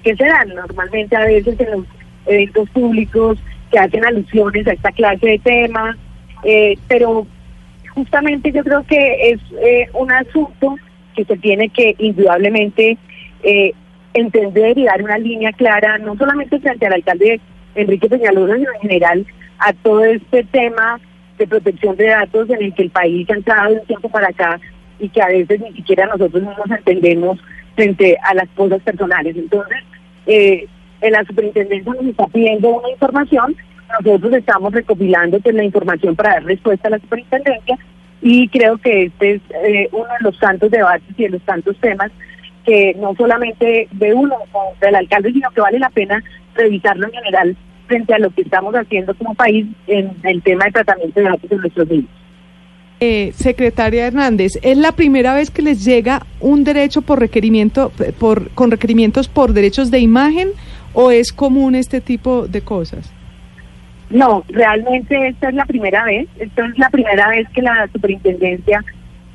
que 0.04 0.16
se 0.16 0.26
dan 0.26 0.50
normalmente 0.56 1.16
a 1.16 1.26
veces 1.26 1.60
en 1.60 1.72
los 1.72 1.86
eventos 2.26 2.70
públicos 2.72 3.38
que 3.72 3.80
hacen 3.80 4.06
alusiones 4.06 4.68
a 4.68 4.74
esta 4.74 4.92
clase 4.92 5.26
de 5.28 5.40
temas 5.40 5.96
eh, 6.44 6.78
pero 6.88 7.26
justamente 7.94 8.52
yo 8.52 8.64
creo 8.64 8.84
que 8.86 9.32
es 9.32 9.40
eh, 9.62 9.88
un 9.94 10.12
asunto 10.12 10.76
que 11.16 11.26
se 11.26 11.38
tiene 11.38 11.70
que 11.70 11.96
indudablemente 12.00 12.98
eh, 13.44 13.74
entender 14.14 14.78
y 14.78 14.86
dar 14.86 15.02
una 15.04 15.18
línea 15.18 15.52
clara, 15.54 15.98
no 15.98 16.16
solamente 16.16 16.60
frente 16.60 16.86
al 16.86 16.94
alcalde 16.94 17.40
Enrique 17.76 18.10
Peñalosa, 18.10 18.56
sino 18.56 18.74
en 18.74 18.82
general 18.82 19.26
a 19.60 19.74
todo 19.74 20.04
este 20.06 20.44
tema 20.46 21.00
de 21.38 21.48
protección 21.48 21.96
de 21.96 22.08
datos 22.08 22.50
en 22.50 22.64
el 22.64 22.74
que 22.74 22.84
el 22.84 22.90
país 22.90 23.30
ha 23.30 23.36
entrado 23.36 23.74
de 23.74 23.80
un 23.80 23.86
tiempo 23.86 24.10
para 24.10 24.28
acá 24.28 24.60
y 25.00 25.10
que 25.10 25.22
a 25.22 25.28
veces 25.28 25.62
ni 25.62 25.72
siquiera 25.74 26.06
nosotros 26.08 26.44
no 26.44 26.54
nos 26.58 26.78
entendemos 26.78 27.40
frente 27.76 28.18
a 28.24 28.34
las 28.34 28.50
cosas 28.50 28.82
personales. 28.82 29.36
Entonces, 29.38 29.78
eh, 30.28 30.68
en 31.02 31.14
la 31.14 31.24
superintendencia 31.24 31.94
nos 31.94 32.06
está 32.06 32.28
pidiendo 32.28 32.70
una 32.70 32.90
información, 32.90 33.56
nosotros 34.04 34.34
estamos 34.34 34.74
recopilando 34.74 35.40
pues, 35.40 35.56
la 35.56 35.64
información 35.64 36.16
para 36.16 36.34
dar 36.34 36.44
respuesta 36.44 36.90
a 36.90 36.92
la 36.92 37.00
superintendencia 37.00 37.78
y 38.22 38.48
creo 38.50 38.78
que 38.78 39.06
este 39.06 39.36
es 39.36 39.42
eh, 39.64 39.90
uno 39.94 40.06
de 40.06 40.24
los 40.24 40.38
tantos 40.40 40.70
debates 40.70 41.08
y 41.18 41.24
de 41.24 41.30
los 41.30 41.42
tantos 41.44 41.78
temas 41.78 42.12
que 42.66 42.94
no 43.00 43.16
solamente 43.16 43.88
de 43.92 44.14
uno 44.14 44.36
o 44.52 44.74
del 44.82 44.96
alcalde, 44.96 45.32
sino 45.32 45.50
que 45.52 45.62
vale 45.62 45.80
la 45.80 45.90
pena 45.90 46.22
revisarlo 46.54 47.08
en 47.08 47.14
general 47.14 47.58
frente 47.90 48.14
a 48.14 48.20
lo 48.20 48.30
que 48.30 48.44
estamos 48.44 48.74
haciendo 48.76 49.14
como 49.16 49.34
país 49.34 49.66
en 49.88 50.12
el 50.24 50.42
tema 50.42 50.66
de 50.66 50.72
tratamiento 50.72 51.20
de 51.20 51.26
datos 51.26 51.50
de 51.50 51.58
nuestros 51.58 51.90
niños. 51.90 52.10
Eh, 53.02 53.32
secretaria 53.34 54.08
Hernández, 54.08 54.60
¿es 54.62 54.78
la 54.78 54.92
primera 54.92 55.34
vez 55.34 55.50
que 55.50 55.62
les 55.62 55.84
llega 55.84 56.26
un 56.40 56.64
derecho 56.64 57.02
por 57.02 57.20
requerimiento, 57.20 57.92
por, 58.20 58.50
con 58.52 58.72
requerimientos 58.72 59.28
por 59.28 59.54
derechos 59.54 59.90
de 59.90 60.00
imagen 60.00 60.50
o 60.94 61.10
es 61.10 61.32
común 61.32 61.76
este 61.76 62.02
tipo 62.02 62.48
de 62.48 62.62
cosas? 62.62 63.12
No, 64.10 64.44
realmente 64.50 65.30
esta 65.30 65.50
es 65.50 65.56
la 65.56 65.66
primera 65.66 66.04
vez, 66.04 66.28
esta 66.40 66.66
es 66.66 66.78
la 66.78 66.90
primera 66.90 67.30
vez 67.30 67.48
que 67.54 67.62
la 67.62 67.88
superintendencia 67.94 68.84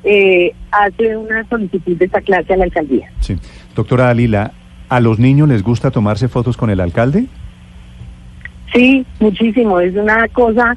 eh, 0.03 0.53
hace 0.71 1.17
una 1.17 1.43
solicitud 1.49 1.97
de 1.97 2.05
esta 2.05 2.21
clase 2.21 2.53
a 2.53 2.57
la 2.57 2.65
alcaldía. 2.65 3.09
Sí. 3.19 3.35
Doctora 3.75 4.05
Dalila, 4.05 4.51
¿a 4.89 4.99
los 4.99 5.17
niños 5.17 5.49
les 5.49 5.63
gusta 5.63 5.89
tomarse 5.89 6.27
fotos 6.27 6.55
con 6.55 6.69
el 6.69 6.79
alcalde? 6.79 7.25
Sí, 8.73 9.05
muchísimo. 9.19 9.79
Es 9.79 9.95
una 9.95 10.27
cosa 10.29 10.75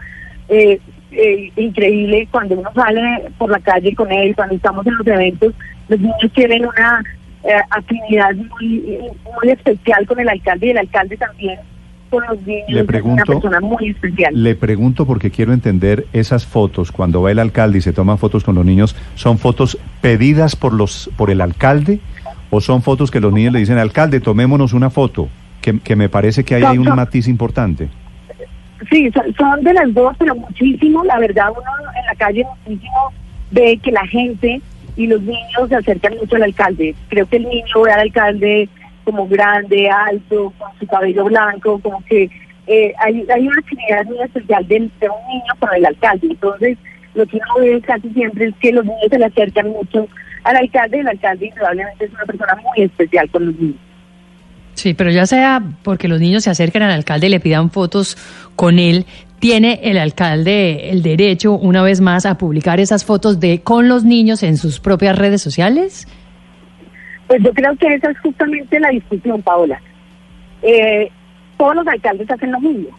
eh, 0.49 0.79
eh, 1.11 1.53
increíble 1.57 2.29
cuando 2.31 2.55
uno 2.59 2.71
sale 2.75 3.01
por 3.39 3.51
la 3.51 3.59
calle 3.61 3.95
con 3.95 4.11
él, 4.13 4.35
cuando 4.37 4.55
estamos 4.55 4.87
en 4.87 4.97
los 4.97 5.07
eventos, 5.07 5.55
los 5.89 5.99
niños 6.01 6.33
tienen 6.35 6.67
una 6.67 7.03
eh, 7.45 7.55
afinidad 7.71 8.35
muy, 8.35 8.99
muy 9.25 9.51
especial 9.51 10.07
con 10.07 10.21
el 10.21 10.29
alcalde 10.29 10.67
y 10.67 10.71
el 10.71 10.79
alcalde 10.79 11.17
también 11.17 11.59
con 12.11 12.25
los 12.29 12.41
niños. 12.47 12.65
Le 12.69 12.81
es 12.81 12.87
pregunto- 12.87 13.33
una 13.33 13.41
persona 13.41 13.61
muy 13.61 13.89
especial. 13.91 14.43
Le 14.43 14.55
pregunto 14.55 15.07
porque 15.07 15.31
quiero 15.31 15.53
entender 15.53 16.07
esas 16.13 16.47
fotos, 16.47 16.93
cuando 16.93 17.23
va 17.23 17.31
el 17.31 17.39
alcalde 17.39 17.79
y 17.79 17.81
se 17.81 17.93
toma 17.93 18.17
fotos 18.17 18.45
con 18.45 18.55
los 18.55 18.65
niños, 18.65 18.95
¿son 19.15 19.39
fotos 19.39 19.79
pedidas 20.01 20.57
por, 20.57 20.73
los, 20.73 21.11
por 21.17 21.31
el 21.31 21.41
alcalde 21.41 22.01
o 22.51 22.61
son 22.61 22.83
fotos 22.83 23.11
que 23.11 23.21
los 23.21 23.33
niños 23.33 23.53
le 23.53 23.59
dicen, 23.61 23.77
alcalde, 23.79 24.21
tomémonos 24.21 24.73
una 24.73 24.89
foto? 24.91 25.29
Que, 25.61 25.79
que 25.81 25.97
me 25.97 26.09
parece 26.09 26.45
que 26.45 26.55
hay 26.55 26.63
ahí 26.65 26.79
un 26.79 26.89
matiz 26.95 27.27
importante. 27.29 27.89
Sí, 28.91 29.11
son, 29.37 29.65
de 29.65 29.73
las 29.73 29.93
dos, 29.93 30.15
pero 30.19 30.35
muchísimo. 30.37 31.05
La 31.05 31.19
verdad, 31.19 31.51
uno 31.51 31.63
en 31.99 32.07
la 32.07 32.15
calle 32.15 32.45
muchísimo 32.65 33.13
ve 33.51 33.79
que 33.83 33.91
la 33.91 34.07
gente 34.07 34.61
y 34.97 35.07
los 35.07 35.21
niños 35.23 35.69
se 35.69 35.75
acercan 35.77 36.15
mucho 36.17 36.37
al 36.37 36.45
alcalde. 36.45 36.95
Creo 37.09 37.27
que 37.27 37.37
el 37.39 37.49
niño 37.49 37.83
ve 37.85 37.93
al 37.93 38.01
alcalde 38.01 38.69
como 39.05 39.27
grande, 39.27 39.89
alto, 39.91 40.53
con 40.59 40.69
su 40.79 40.87
cabello 40.87 41.25
blanco, 41.25 41.81
como 41.81 42.03
que 42.05 42.31
eh, 42.67 42.93
hay, 42.99 43.25
hay 43.35 43.49
una 43.49 43.59
actividad 43.59 44.05
muy 44.05 44.21
especial 44.21 44.67
del- 44.69 44.91
de, 45.01 45.09
un 45.09 45.27
niño 45.29 45.53
con 45.59 45.71
el 45.75 45.87
alcalde. 45.87 46.29
Entonces, 46.31 46.79
lo 47.15 47.27
que 47.27 47.37
uno 47.39 47.65
ve 47.65 47.81
casi 47.81 48.11
siempre 48.11 48.47
es 48.47 48.55
que 48.61 48.73
los 48.73 48.85
niños 48.85 49.07
se 49.11 49.19
le 49.19 49.25
acercan 49.25 49.71
mucho 49.71 50.07
al 50.45 50.57
alcalde 50.57 50.99
y 50.99 51.01
el 51.01 51.09
alcalde 51.09 51.47
indudablemente 51.47 52.05
es 52.05 52.13
una 52.13 52.25
persona 52.25 52.55
muy 52.57 52.85
especial 52.85 53.29
con 53.31 53.47
los 53.47 53.57
niños. 53.57 53.77
Sí, 54.79 54.95
pero 54.95 55.11
ya 55.11 55.27
sea 55.27 55.61
porque 55.83 56.07
los 56.07 56.21
niños 56.21 56.45
se 56.45 56.51
acerquen 56.51 56.83
al 56.83 56.93
alcalde 56.93 57.27
y 57.27 57.31
le 57.31 57.41
pidan 57.41 57.73
fotos 57.73 58.17
con 58.55 58.79
él, 58.79 59.07
tiene 59.41 59.81
el 59.83 59.99
alcalde 59.99 60.91
el 60.91 61.03
derecho, 61.03 61.55
una 61.55 61.83
vez 61.83 62.01
más, 62.01 62.27
a 62.27 62.39
publicar 62.39 62.79
esas 62.79 63.05
fotos 63.05 63.41
de 63.41 63.61
con 63.61 63.89
los 63.89 64.05
niños 64.05 64.45
en 64.45 64.57
sus 64.57 64.79
propias 64.79 65.19
redes 65.19 65.43
sociales. 65.43 66.07
Pues 67.27 67.43
yo 67.43 67.53
creo 67.55 67.75
que 67.75 67.93
esa 67.93 68.13
es 68.13 68.21
justamente 68.21 68.79
la 68.79 68.91
discusión, 68.91 69.43
Paola. 69.43 69.83
Eh, 70.63 71.11
todos 71.57 71.75
los 71.75 71.87
alcaldes 71.89 72.31
hacen 72.31 72.53
lo 72.53 72.61
mismo. 72.61 72.97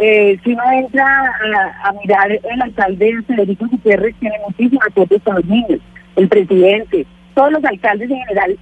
Eh, 0.00 0.38
si 0.44 0.52
uno 0.52 0.62
entra 0.74 1.04
a, 1.04 1.88
a 1.88 1.92
mirar 1.94 2.30
el 2.30 2.62
alcalde 2.62 3.20
Federico 3.26 3.66
Gutiérrez, 3.66 4.14
tiene 4.20 4.36
muchísimas 4.46 4.94
fotos 4.94 5.20
con 5.24 5.34
los 5.34 5.44
niños, 5.46 5.80
el 6.14 6.28
presidente, 6.28 7.04
todos 7.34 7.50
los 7.50 7.64
alcaldes 7.64 8.08
en 8.12 8.16
general, 8.16 8.56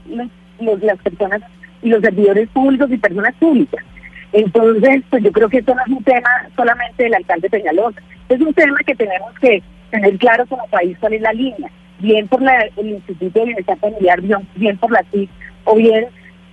los, 0.61 0.83
las 0.83 0.99
personas 1.01 1.43
y 1.85 1.91
los 1.91 2.01
servidores 2.03 2.49
públicos 2.49 2.91
y 2.91 2.97
personas 2.99 3.35
públicas. 3.35 3.85
Entonces, 4.33 5.03
pues 5.11 5.23
yo 5.23 5.31
creo 5.31 5.49
que 5.49 5.59
esto 5.59 5.75
no 5.75 5.83
es 5.83 5.89
un 5.93 6.03
tema 6.03 6.29
solamente 6.57 7.05
del 7.05 7.15
alcalde 7.15 7.49
Peñalosa, 7.49 8.01
es 8.29 8.41
un 8.41 8.53
tema 8.53 8.77
que 8.85 8.95
tenemos 8.97 9.33
que 9.39 9.63
tener 9.91 10.19
claro 10.19 10.45
como 10.47 10.67
país 10.67 10.97
cuál 10.99 11.13
es 11.13 11.21
la 11.23 11.33
línea, 11.33 11.71
bien 12.01 12.27
por 12.27 12.43
la- 12.43 12.67
el 12.77 12.89
Instituto 12.89 13.39
de 13.39 13.45
Bienestar 13.47 13.79
Familiar, 13.79 14.21
bien, 14.21 14.39
bien 14.57 14.77
por 14.79 14.91
la 14.91 15.05
CIC, 15.13 15.31
o 15.65 15.77
bien 15.77 16.07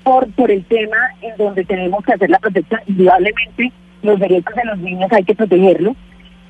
por, 0.03 0.31
por 0.33 0.51
el 0.51 0.63
tema 0.65 0.97
en 1.21 1.35
donde 1.37 1.63
tenemos 1.63 2.03
que 2.05 2.13
hacer 2.13 2.29
la 2.29 2.37
protección, 2.39 2.81
indudablemente 2.85 3.71
los 4.03 4.19
derechos 4.19 4.53
de 4.55 4.65
los 4.65 4.77
niños 4.79 5.11
hay 5.11 5.23
que 5.23 5.33
protegerlos, 5.35 5.95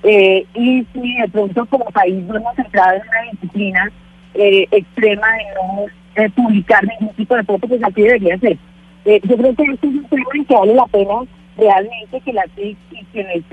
eh, 0.03 0.45
y 0.55 0.85
si 0.93 1.15
de 1.21 1.27
pronto 1.31 1.65
como 1.67 1.85
país 1.91 2.23
no 2.25 2.35
hemos 2.35 2.57
entrado 2.59 2.95
en 2.95 3.01
una 3.07 3.31
disciplina 3.31 3.91
eh, 4.33 4.65
extrema 4.71 5.27
de 5.37 5.43
no 5.55 5.85
eh, 6.15 6.29
publicar 6.31 6.83
ningún 6.85 7.13
tipo 7.15 7.35
de 7.35 7.43
foto, 7.43 7.67
pues 7.67 7.81
así 7.83 8.01
debería 8.01 8.37
ser. 8.39 8.57
Eh, 9.05 9.19
yo 9.23 9.37
creo 9.37 9.55
que 9.55 9.63
este 9.63 9.87
es 9.87 9.93
un 9.93 10.05
tema 10.05 10.23
en 10.35 10.45
que 10.45 10.53
vale 10.53 10.75
la 10.75 10.85
pena 10.87 11.13
realmente 11.57 12.21
que 12.21 12.33
las 12.33 12.45
y 12.57 12.75
quienes 13.11 13.43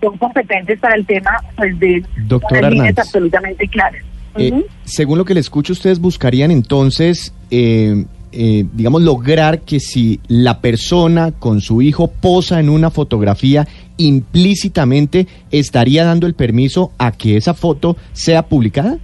son 0.00 0.16
competentes 0.18 0.78
para 0.78 0.94
el 0.94 1.06
tema, 1.06 1.30
pues 1.56 1.78
den 1.78 2.06
Doctora 2.26 2.70
líneas 2.70 2.98
absolutamente 2.98 3.66
claras. 3.68 4.02
Eh, 4.38 4.64
según 4.84 5.18
lo 5.18 5.24
que 5.24 5.34
le 5.34 5.40
escucho, 5.40 5.72
ustedes 5.72 5.98
buscarían 5.98 6.50
entonces, 6.50 7.34
eh, 7.50 8.04
eh, 8.32 8.64
digamos, 8.72 9.02
lograr 9.02 9.60
que 9.60 9.80
si 9.80 10.20
la 10.28 10.60
persona 10.60 11.32
con 11.32 11.60
su 11.60 11.80
hijo 11.80 12.08
posa 12.08 12.60
en 12.60 12.68
una 12.68 12.90
fotografía, 12.90 13.66
implícitamente 13.96 15.26
estaría 15.50 16.04
dando 16.04 16.26
el 16.26 16.34
permiso 16.34 16.92
a 16.98 17.12
que 17.12 17.36
esa 17.36 17.54
foto 17.54 17.96
sea 18.12 18.42
publicada. 18.42 18.98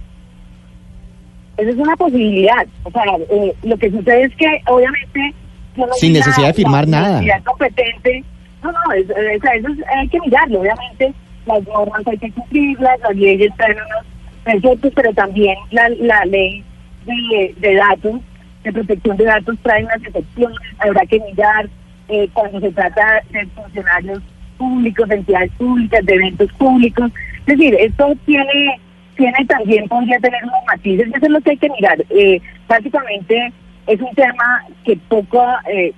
Esa 1.57 1.69
es 1.69 1.77
una 1.77 1.95
posibilidad. 1.95 2.67
O 2.83 2.91
sea, 2.91 3.03
eh, 3.31 3.55
lo 3.63 3.77
que 3.77 3.89
sucede 3.89 4.23
es 4.25 4.35
que 4.35 4.47
obviamente... 4.67 5.33
yo 5.75 5.85
no 5.87 5.93
Sin 5.93 6.13
necesidad 6.13 6.47
de 6.47 6.53
firmar 6.53 6.87
nada. 6.87 7.21
competente. 7.43 8.23
No, 8.63 8.71
no, 8.71 8.93
es- 8.93 9.09
es- 9.09 9.43
eso 9.43 9.67
es- 9.69 9.87
hay 9.97 10.07
que 10.07 10.19
mirarlo. 10.21 10.61
Obviamente 10.61 11.13
las 11.45 11.63
normas 11.67 12.01
hay 12.07 12.17
que 12.17 12.31
cumplirlas, 12.31 12.99
las 13.01 13.15
leyes 13.15 13.51
traen 13.57 13.75
unos 13.77 14.05
preceptos, 14.43 14.91
pero 14.95 15.13
también 15.13 15.55
la, 15.71 15.89
la 15.89 16.23
ley 16.25 16.63
de, 17.05 17.53
de 17.59 17.75
datos, 17.75 18.21
de 18.63 18.71
protección 18.71 19.17
de 19.17 19.25
datos, 19.25 19.57
trae 19.61 19.83
unas 19.83 20.01
excepciones. 20.03 20.57
Habrá 20.79 21.05
que 21.05 21.19
mirar 21.19 21.67
eh, 22.09 22.29
cuando 22.33 22.59
se 22.61 22.71
trata 22.71 23.21
de 23.31 23.45
funcionarios 23.47 24.21
públicos, 24.57 25.09
de 25.09 25.15
entidades 25.15 25.51
públicas, 25.57 26.05
de 26.05 26.13
eventos 26.13 26.51
públicos. 26.53 27.11
Es 27.39 27.57
decir, 27.57 27.75
esto 27.79 28.13
tiene 28.25 28.79
tiene 29.15 29.45
también 29.45 29.87
podría 29.87 30.17
tener 30.19 30.43
unos 30.43 30.55
matices, 30.65 31.07
eso 31.07 31.25
es 31.25 31.29
lo 31.31 31.39
que 31.41 31.51
hay 31.51 31.57
que 31.57 31.69
mirar. 31.69 32.03
Eh, 32.09 32.41
básicamente 32.67 33.53
es 33.87 33.99
un 34.01 34.13
tema 34.15 34.63
que 34.85 34.97
poca 35.07 35.59
eh, 35.71 35.91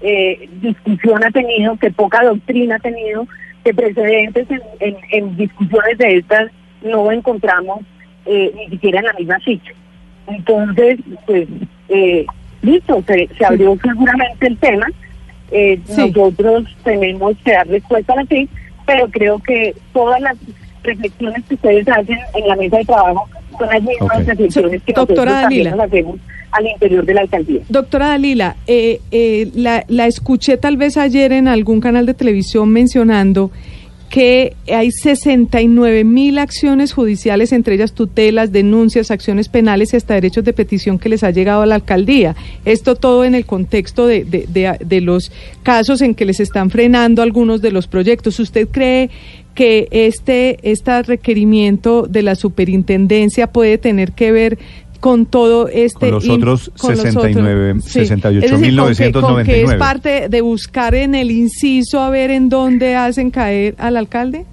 eh, 0.00 0.48
discusión 0.60 1.22
ha 1.24 1.30
tenido, 1.30 1.76
que 1.76 1.90
poca 1.90 2.22
doctrina 2.24 2.76
ha 2.76 2.78
tenido, 2.80 3.26
que 3.64 3.72
precedentes 3.74 4.50
en, 4.50 4.60
en- 4.80 4.96
en 5.12 5.36
discusiones 5.36 5.98
de 5.98 6.16
estas 6.18 6.50
no 6.82 7.10
encontramos 7.12 7.80
eh, 8.26 8.52
ni 8.56 8.68
siquiera 8.68 9.00
en 9.00 9.06
la 9.06 9.12
misma 9.14 9.38
ficha. 9.40 9.72
Entonces, 10.26 10.98
pues, 11.26 11.46
eh, 11.88 12.26
listo, 12.62 13.02
se, 13.06 13.28
se 13.38 13.44
abrió 13.44 13.76
seguramente 13.82 14.46
el 14.46 14.56
tema. 14.58 14.86
Eh, 15.50 15.78
Nosotros 16.06 16.64
tenemos 16.84 17.34
que 17.44 17.52
dar 17.52 17.66
respuesta 17.68 18.12
a 18.14 18.16
la 18.16 18.24
FIC, 18.26 18.48
pero 18.86 19.08
creo 19.08 19.38
que 19.40 19.74
todas 19.92 20.20
las 20.20 20.36
reflexiones 20.82 21.44
que 21.48 21.54
ustedes 21.54 21.88
hacen 21.88 22.18
en 22.34 22.48
la 22.48 22.56
mesa 22.56 22.78
de 22.78 22.84
trabajo 22.84 23.28
son 23.58 23.68
las 23.68 23.82
mismas 23.82 24.26
reflexiones 24.26 24.82
que 24.82 24.92
Doctora 24.92 25.24
nosotros 25.24 25.42
también 25.42 25.70
nos 25.76 25.80
hacemos 25.86 26.16
al 26.52 26.66
interior 26.66 27.04
de 27.04 27.14
la 27.14 27.22
alcaldía. 27.22 27.60
Doctora 27.68 28.08
Dalila, 28.08 28.56
eh, 28.66 29.00
eh, 29.10 29.50
la, 29.54 29.84
la 29.88 30.06
escuché 30.06 30.56
tal 30.58 30.76
vez 30.76 30.96
ayer 30.96 31.32
en 31.32 31.48
algún 31.48 31.80
canal 31.80 32.06
de 32.06 32.14
televisión 32.14 32.68
mencionando 32.70 33.50
que 34.10 34.54
hay 34.70 34.90
69 34.90 36.04
mil 36.04 36.36
acciones 36.38 36.92
judiciales, 36.92 37.50
entre 37.50 37.76
ellas 37.76 37.94
tutelas, 37.94 38.52
denuncias, 38.52 39.10
acciones 39.10 39.48
penales 39.48 39.94
y 39.94 39.96
hasta 39.96 40.12
derechos 40.12 40.44
de 40.44 40.52
petición 40.52 40.98
que 40.98 41.08
les 41.08 41.22
ha 41.24 41.30
llegado 41.30 41.62
a 41.62 41.66
la 41.66 41.76
alcaldía. 41.76 42.36
Esto 42.66 42.94
todo 42.94 43.24
en 43.24 43.34
el 43.34 43.46
contexto 43.46 44.06
de, 44.06 44.24
de, 44.24 44.46
de- 44.48 44.76
de 44.84 45.00
los 45.00 45.32
casos 45.62 46.02
en 46.02 46.14
que 46.14 46.26
les 46.26 46.40
están 46.40 46.68
frenando 46.68 47.22
algunos 47.22 47.62
de 47.62 47.72
los 47.72 47.86
proyectos. 47.86 48.38
¿Usted 48.38 48.68
cree 48.70 49.08
que 49.54 49.88
este, 49.90 50.58
este 50.70 51.02
requerimiento 51.04 52.02
de 52.06 52.20
la 52.22 52.34
superintendencia 52.34 53.46
puede 53.50 53.78
tener 53.78 54.12
que 54.12 54.30
ver 54.30 54.58
con 55.02 55.26
todo 55.26 55.66
este... 55.66 55.98
Con 55.98 56.10
los 56.12 56.28
otros 56.28 56.70
con 56.78 56.92
los 56.92 57.00
69, 57.00 57.74
sí. 57.80 58.02
Es 58.02 58.08
decir, 58.10 58.22
con 58.22 58.32
que- 58.32 59.10
68.999. 59.10 59.20
con 59.20 59.44
que 59.44 59.62
es 59.64 59.74
parte 59.74 60.28
de 60.28 60.40
buscar 60.42 60.94
en 60.94 61.16
el 61.16 61.32
inciso 61.32 62.00
a 62.00 62.08
ver 62.08 62.30
en 62.30 62.48
dónde 62.48 62.94
hacen 62.94 63.32
caer 63.32 63.74
al 63.78 63.96
alcalde? 63.96 64.46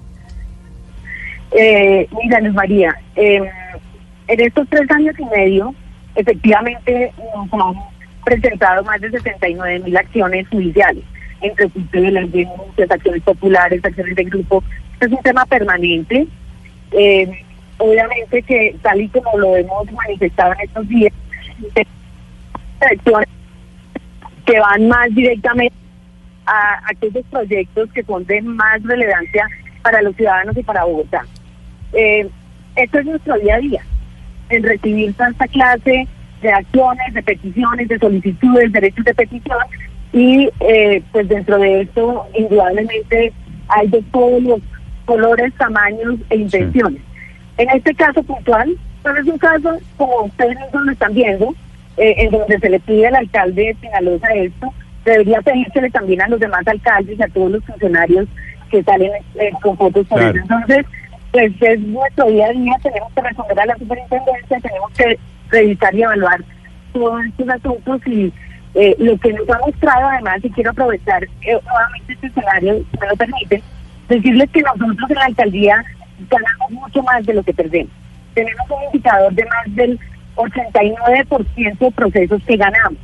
Eh, 1.52 2.08
mira, 2.20 2.40
Luz 2.40 2.52
María, 2.52 2.96
eh, 3.14 3.40
en 4.26 4.40
estos 4.40 4.66
tres 4.68 4.90
años 4.90 5.14
y 5.20 5.24
medio, 5.26 5.72
efectivamente 6.16 7.12
nos 7.36 7.52
han 7.52 7.74
presentado 8.24 8.82
más 8.82 9.00
de 9.00 9.08
69 9.12 9.78
mil 9.84 9.96
acciones 9.96 10.48
judiciales, 10.48 11.04
entre 11.42 11.68
tutelas, 11.68 12.32
denuncias, 12.32 12.90
acciones 12.90 13.22
populares, 13.22 13.84
acciones 13.84 14.16
de 14.16 14.24
grupo. 14.24 14.64
Este 14.94 15.06
es 15.06 15.12
un 15.12 15.22
tema 15.22 15.46
permanente. 15.46 16.26
Eh, 16.90 17.30
obviamente 17.80 18.42
que, 18.42 18.76
tal 18.82 19.00
y 19.00 19.08
como 19.08 19.36
lo 19.38 19.56
hemos 19.56 19.90
manifestado 19.92 20.52
en 20.52 20.60
estos 20.60 20.88
días, 20.88 21.12
eh, 21.74 21.86
que 24.46 24.60
van 24.60 24.88
más 24.88 25.08
directamente 25.14 25.74
a 26.46 26.80
aquellos 26.90 27.24
proyectos 27.30 27.90
que 27.92 28.02
son 28.04 28.24
de 28.26 28.42
más 28.42 28.82
relevancia 28.82 29.46
para 29.82 30.02
los 30.02 30.14
ciudadanos 30.16 30.56
y 30.56 30.62
para 30.62 30.84
Bogotá. 30.84 31.24
Eh, 31.92 32.28
esto 32.76 32.98
es 32.98 33.06
nuestro 33.06 33.38
día 33.38 33.56
a 33.56 33.58
día, 33.58 33.82
en 34.48 34.62
recibir 34.62 35.14
tanta 35.14 35.46
clase 35.48 36.06
de 36.42 36.52
acciones, 36.52 37.14
de 37.14 37.22
peticiones, 37.22 37.88
de 37.88 37.98
solicitudes, 37.98 38.72
derechos 38.72 39.04
de 39.04 39.14
petición 39.14 39.58
y 40.12 40.50
eh, 40.60 41.02
pues 41.12 41.28
dentro 41.28 41.58
de 41.58 41.82
esto 41.82 42.26
indudablemente 42.36 43.32
hay 43.68 43.88
de 43.88 44.02
todos 44.10 44.42
los 44.42 44.60
colores, 45.04 45.52
tamaños 45.54 46.16
e 46.30 46.36
intenciones. 46.36 47.02
En 47.58 47.68
este 47.70 47.94
caso 47.94 48.22
puntual, 48.22 48.76
pues 49.02 49.16
es 49.18 49.26
un 49.26 49.38
caso 49.38 49.78
como 49.96 50.22
ustedes 50.24 50.58
mismos 50.58 50.84
lo 50.86 50.92
están 50.92 51.14
viendo, 51.14 51.54
eh, 51.96 52.14
en 52.18 52.30
donde 52.30 52.58
se 52.58 52.70
le 52.70 52.80
pide 52.80 53.06
al 53.08 53.16
alcalde 53.16 53.66
de 53.66 53.74
Pinalosa 53.74 54.28
esto, 54.34 54.72
debería 55.04 55.40
pedírsele 55.42 55.90
también 55.90 56.22
a 56.22 56.28
los 56.28 56.40
demás 56.40 56.66
alcaldes 56.66 57.18
y 57.18 57.22
a 57.22 57.28
todos 57.28 57.50
los 57.50 57.64
funcionarios 57.64 58.26
que 58.70 58.82
salen 58.82 59.10
eh, 59.34 59.50
con 59.62 59.76
fotos 59.76 60.06
por 60.06 60.18
Claro. 60.18 60.38
eso. 60.38 60.42
Entonces, 60.42 60.86
pues 61.32 61.52
es 61.60 61.80
nuestro 61.80 62.26
día 62.26 62.46
a 62.46 62.52
día, 62.52 62.72
tenemos 62.82 63.12
que 63.12 63.20
responder 63.22 63.60
a 63.60 63.66
la 63.66 63.76
superintendencia, 63.76 64.60
tenemos 64.60 64.90
que 64.96 65.18
revisar 65.50 65.94
y 65.94 66.02
evaluar 66.02 66.40
todos 66.92 67.24
estos 67.24 67.48
asuntos 67.48 68.00
y 68.06 68.32
eh, 68.74 68.94
lo 68.98 69.16
que 69.18 69.32
nos 69.32 69.48
ha 69.50 69.58
mostrado 69.58 70.08
además, 70.08 70.38
y 70.44 70.50
quiero 70.50 70.70
aprovechar 70.70 71.24
eh, 71.24 71.58
nuevamente 71.64 72.12
este 72.12 72.26
escenario, 72.28 72.78
si 72.90 72.98
me 73.00 73.06
lo 73.08 73.16
permite, 73.16 73.62
decirles 74.08 74.50
que 74.50 74.62
nosotros 74.62 75.10
en 75.10 75.16
la 75.16 75.24
alcaldía 75.24 75.84
ganamos 76.28 76.70
mucho 76.70 77.02
más 77.02 77.24
de 77.24 77.34
lo 77.34 77.42
que 77.42 77.54
perdemos. 77.54 77.92
Tenemos 78.34 78.70
un 78.70 78.84
indicador 78.84 79.32
de 79.32 79.44
más 79.44 79.74
del 79.74 79.98
89% 80.36 81.78
de 81.78 81.90
procesos 81.90 82.42
que 82.46 82.56
ganamos. 82.56 82.98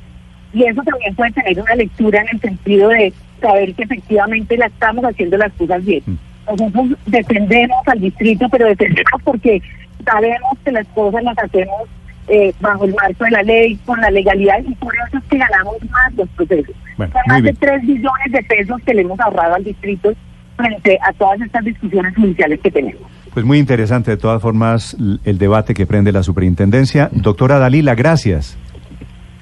Y 0.53 0.65
eso 0.65 0.83
también 0.83 1.15
puede 1.15 1.33
tener 1.33 1.61
una 1.61 1.75
lectura 1.75 2.21
en 2.21 2.29
el 2.33 2.41
sentido 2.41 2.89
de 2.89 3.13
saber 3.41 3.75
que 3.75 3.83
efectivamente 3.83 4.57
la 4.57 4.67
estamos 4.67 5.05
haciendo 5.05 5.37
las 5.37 5.53
cosas 5.53 5.85
bien. 5.85 6.03
Nosotros 6.47 6.97
defendemos 7.07 7.77
al 7.87 8.01
distrito, 8.01 8.49
pero 8.49 8.67
defendemos 8.67 9.23
porque 9.25 9.61
sabemos 10.05 10.53
que 10.65 10.73
las 10.73 10.87
cosas 10.89 11.23
las 11.25 11.39
hacemos 11.39 11.83
eh, 12.29 12.53
bajo 12.61 12.85
el 12.85 12.95
marco 12.95 13.25
de 13.25 13.31
la 13.31 13.43
ley, 13.43 13.77
con 13.85 14.01
la 14.01 14.11
legalidad, 14.11 14.61
y 14.67 14.75
por 14.77 14.95
eso 14.95 15.19
es 15.19 15.25
que 15.25 15.39
ganamos 15.39 15.77
más 15.91 16.15
los 16.15 16.29
procesos. 16.31 16.75
Bueno, 16.97 17.13
Son 17.13 17.23
más 17.27 17.43
de 17.43 17.53
bien. 17.53 17.57
3 17.57 17.83
billones 17.83 18.33
de 18.33 18.43
pesos 18.43 18.81
que 18.85 18.95
le 18.95 19.03
hemos 19.03 19.21
ahorrado 19.21 19.55
al 19.55 19.65
distrito 19.65 20.13
frente 20.57 20.99
a 21.03 21.13
todas 21.13 21.41
estas 21.41 21.65
discusiones 21.65 22.15
judiciales 22.15 22.61
que 22.61 22.71
tenemos. 22.71 23.03
Pues 23.33 23.45
muy 23.45 23.59
interesante, 23.59 24.13
de 24.13 24.17
todas 24.17 24.41
formas, 24.41 24.97
el 25.25 25.39
debate 25.39 25.75
que 25.75 25.85
prende 25.87 26.11
la 26.11 26.23
superintendencia. 26.23 27.11
Doctora 27.13 27.59
Dalila, 27.59 27.95
gracias. 27.95 28.57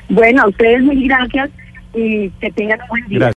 Bueno, 0.09 0.43
a 0.43 0.49
ustedes 0.49 0.83
mil 0.83 1.07
gracias 1.09 1.51
y 1.95 2.29
que 2.41 2.51
tengan 2.51 2.81
un 2.83 2.89
buen 2.89 3.07
día. 3.07 3.19
Gracias. 3.19 3.33